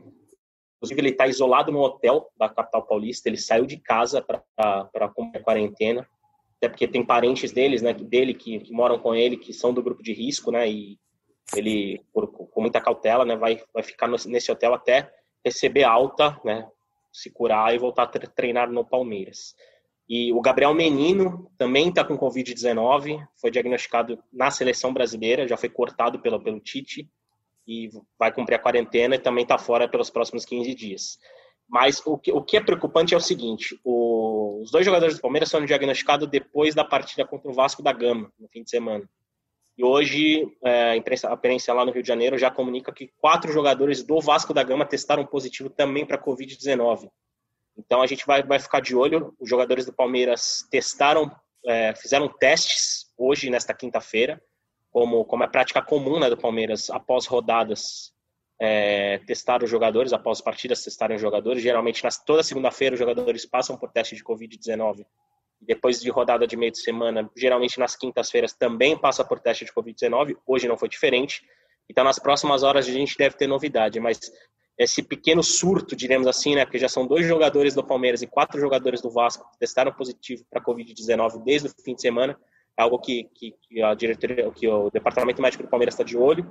[0.78, 3.28] Inclusive, ele está isolado no hotel da capital paulista.
[3.28, 4.44] Ele saiu de casa para
[4.94, 6.08] a quarentena,
[6.58, 9.82] até porque tem parentes deles, né, dele que, que, moram com ele, que são do
[9.82, 11.00] grupo de risco, né, e
[11.56, 15.12] ele, por, com muita cautela, né, vai, vai ficar nesse hotel até
[15.44, 16.70] receber alta, né,
[17.12, 19.56] se curar e voltar a treinar no Palmeiras.
[20.10, 25.70] E o Gabriel Menino também está com Covid-19, foi diagnosticado na seleção brasileira, já foi
[25.70, 27.08] cortado pelo, pelo Tite
[27.68, 31.20] e vai cumprir a quarentena e também está fora pelos próximos 15 dias.
[31.68, 35.22] Mas o que, o que é preocupante é o seguinte: o, os dois jogadores do
[35.22, 39.08] Palmeiras foram diagnosticados depois da partida contra o Vasco da Gama, no fim de semana.
[39.78, 43.14] E hoje, é, a, imprensa, a imprensa lá no Rio de Janeiro já comunica que
[43.20, 47.10] quatro jogadores do Vasco da Gama testaram positivo também para Covid-19.
[47.80, 49.34] Então a gente vai, vai ficar de olho.
[49.40, 51.32] Os jogadores do Palmeiras testaram,
[51.66, 54.42] é, fizeram testes hoje, nesta quinta-feira
[54.92, 58.12] como, como é prática comum né, do Palmeiras, após rodadas,
[58.60, 61.62] é, testar os jogadores, após partidas testarem os jogadores.
[61.62, 65.06] Geralmente, nas, toda segunda-feira, os jogadores passam por teste de Covid-19.
[65.62, 69.74] Depois de rodada de meio de semana, geralmente nas quintas-feiras também passa por teste de
[69.74, 70.38] Covid-19.
[70.46, 71.44] Hoje não foi diferente.
[71.90, 74.20] Então, nas próximas horas a gente deve ter novidade, mas
[74.80, 78.62] esse pequeno surto, diremos assim, né, porque já são dois jogadores do Palmeiras e quatro
[78.62, 82.40] jogadores do Vasco que testaram positivo para Covid-19 desde o fim de semana,
[82.78, 86.50] algo que, que, que, a diretoria, que o departamento médico do Palmeiras está de olho.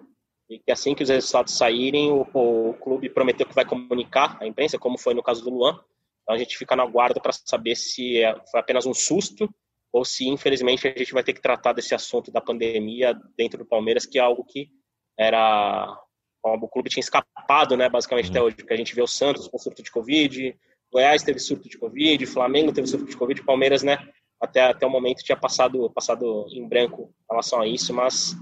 [0.51, 4.47] E que assim que os resultados saírem, o, o, clube prometeu que vai comunicar à
[4.47, 5.79] imprensa, como foi no caso do Luan.
[6.23, 9.49] Então a gente fica na guarda para saber se é, foi apenas um susto
[9.93, 13.67] ou se infelizmente a gente vai ter que tratar desse assunto da pandemia dentro do
[13.67, 14.71] Palmeiras, que é algo que
[15.19, 15.99] era
[16.43, 18.31] o clube tinha escapado, né, basicamente uhum.
[18.31, 20.57] até hoje, porque a gente vê o Santos com surto de Covid,
[20.93, 23.99] Goiás teve surto de Covid, Flamengo teve surto de Covid, Palmeiras, né,
[24.41, 28.37] até, até o momento tinha passado, passado em branco em relação a isso, mas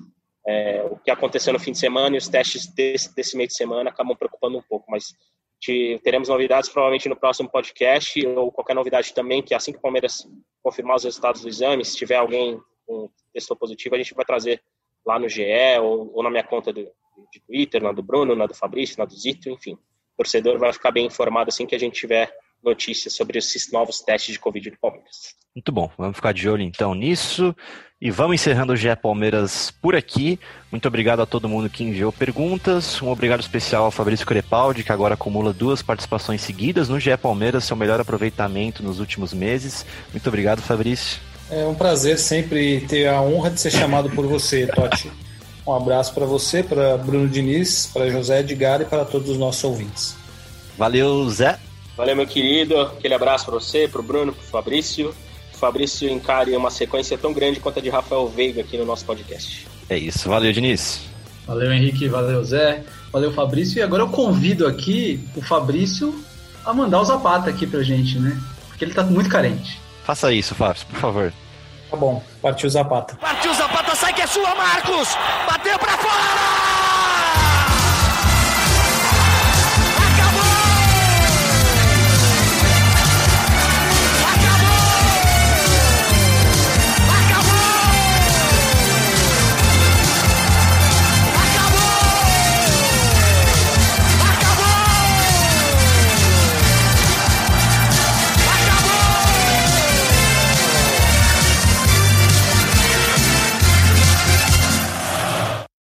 [0.46, 3.54] é, o que aconteceu no fim de semana e os testes desse, desse meio de
[3.54, 5.14] semana acabam preocupando um pouco, mas
[5.58, 9.82] te, teremos novidades provavelmente no próximo podcast ou qualquer novidade também, que assim que o
[9.82, 10.28] Palmeiras
[10.62, 14.62] confirmar os resultados do exame, se tiver alguém com testou positivo, a gente vai trazer
[15.04, 15.42] lá no GE
[15.80, 16.88] ou, ou na minha conta do,
[17.32, 19.74] de Twitter, na do Bruno, na do Fabrício, na do Zito, enfim.
[19.74, 22.32] O torcedor vai ficar bem informado assim que a gente tiver
[22.64, 25.34] notícias sobre esses novos testes de Covid do Palmeiras.
[25.54, 27.54] Muito bom, vamos ficar de olho então nisso.
[27.98, 30.38] E vamos encerrando o GE Palmeiras por aqui.
[30.70, 33.00] Muito obrigado a todo mundo que enviou perguntas.
[33.00, 37.64] Um obrigado especial ao Fabrício Crepaldi, que agora acumula duas participações seguidas no GE Palmeiras,
[37.64, 39.86] seu melhor aproveitamento nos últimos meses.
[40.12, 41.20] Muito obrigado, Fabrício.
[41.50, 45.10] É um prazer sempre ter a honra de ser chamado por você, Totti.
[45.66, 49.64] Um abraço para você, para Bruno Diniz, para José Edgar e para todos os nossos
[49.64, 50.16] ouvintes.
[50.78, 51.58] Valeu, Zé.
[51.96, 52.78] Valeu, meu querido.
[52.80, 55.12] Aquele abraço para você, para o Bruno, para o Fabrício.
[55.52, 59.04] O Fabrício encare uma sequência tão grande quanto a de Rafael Veiga aqui no nosso
[59.04, 59.66] podcast.
[59.88, 60.28] É isso.
[60.28, 61.00] Valeu, Diniz.
[61.46, 62.06] Valeu, Henrique.
[62.08, 62.84] Valeu, Zé.
[63.12, 63.78] Valeu, Fabrício.
[63.78, 66.14] E agora eu convido aqui o Fabrício
[66.64, 68.40] a mandar o Zapata aqui pra gente, né?
[68.68, 69.80] Porque ele tá muito carente.
[70.04, 71.32] Faça isso, Fabrício, por favor.
[71.90, 72.22] Tá bom.
[72.42, 73.16] Partiu Zapata.
[73.16, 75.16] Partiu Zapata, sai que é sua, Marcos!
[75.48, 76.75] Bateu pra fora!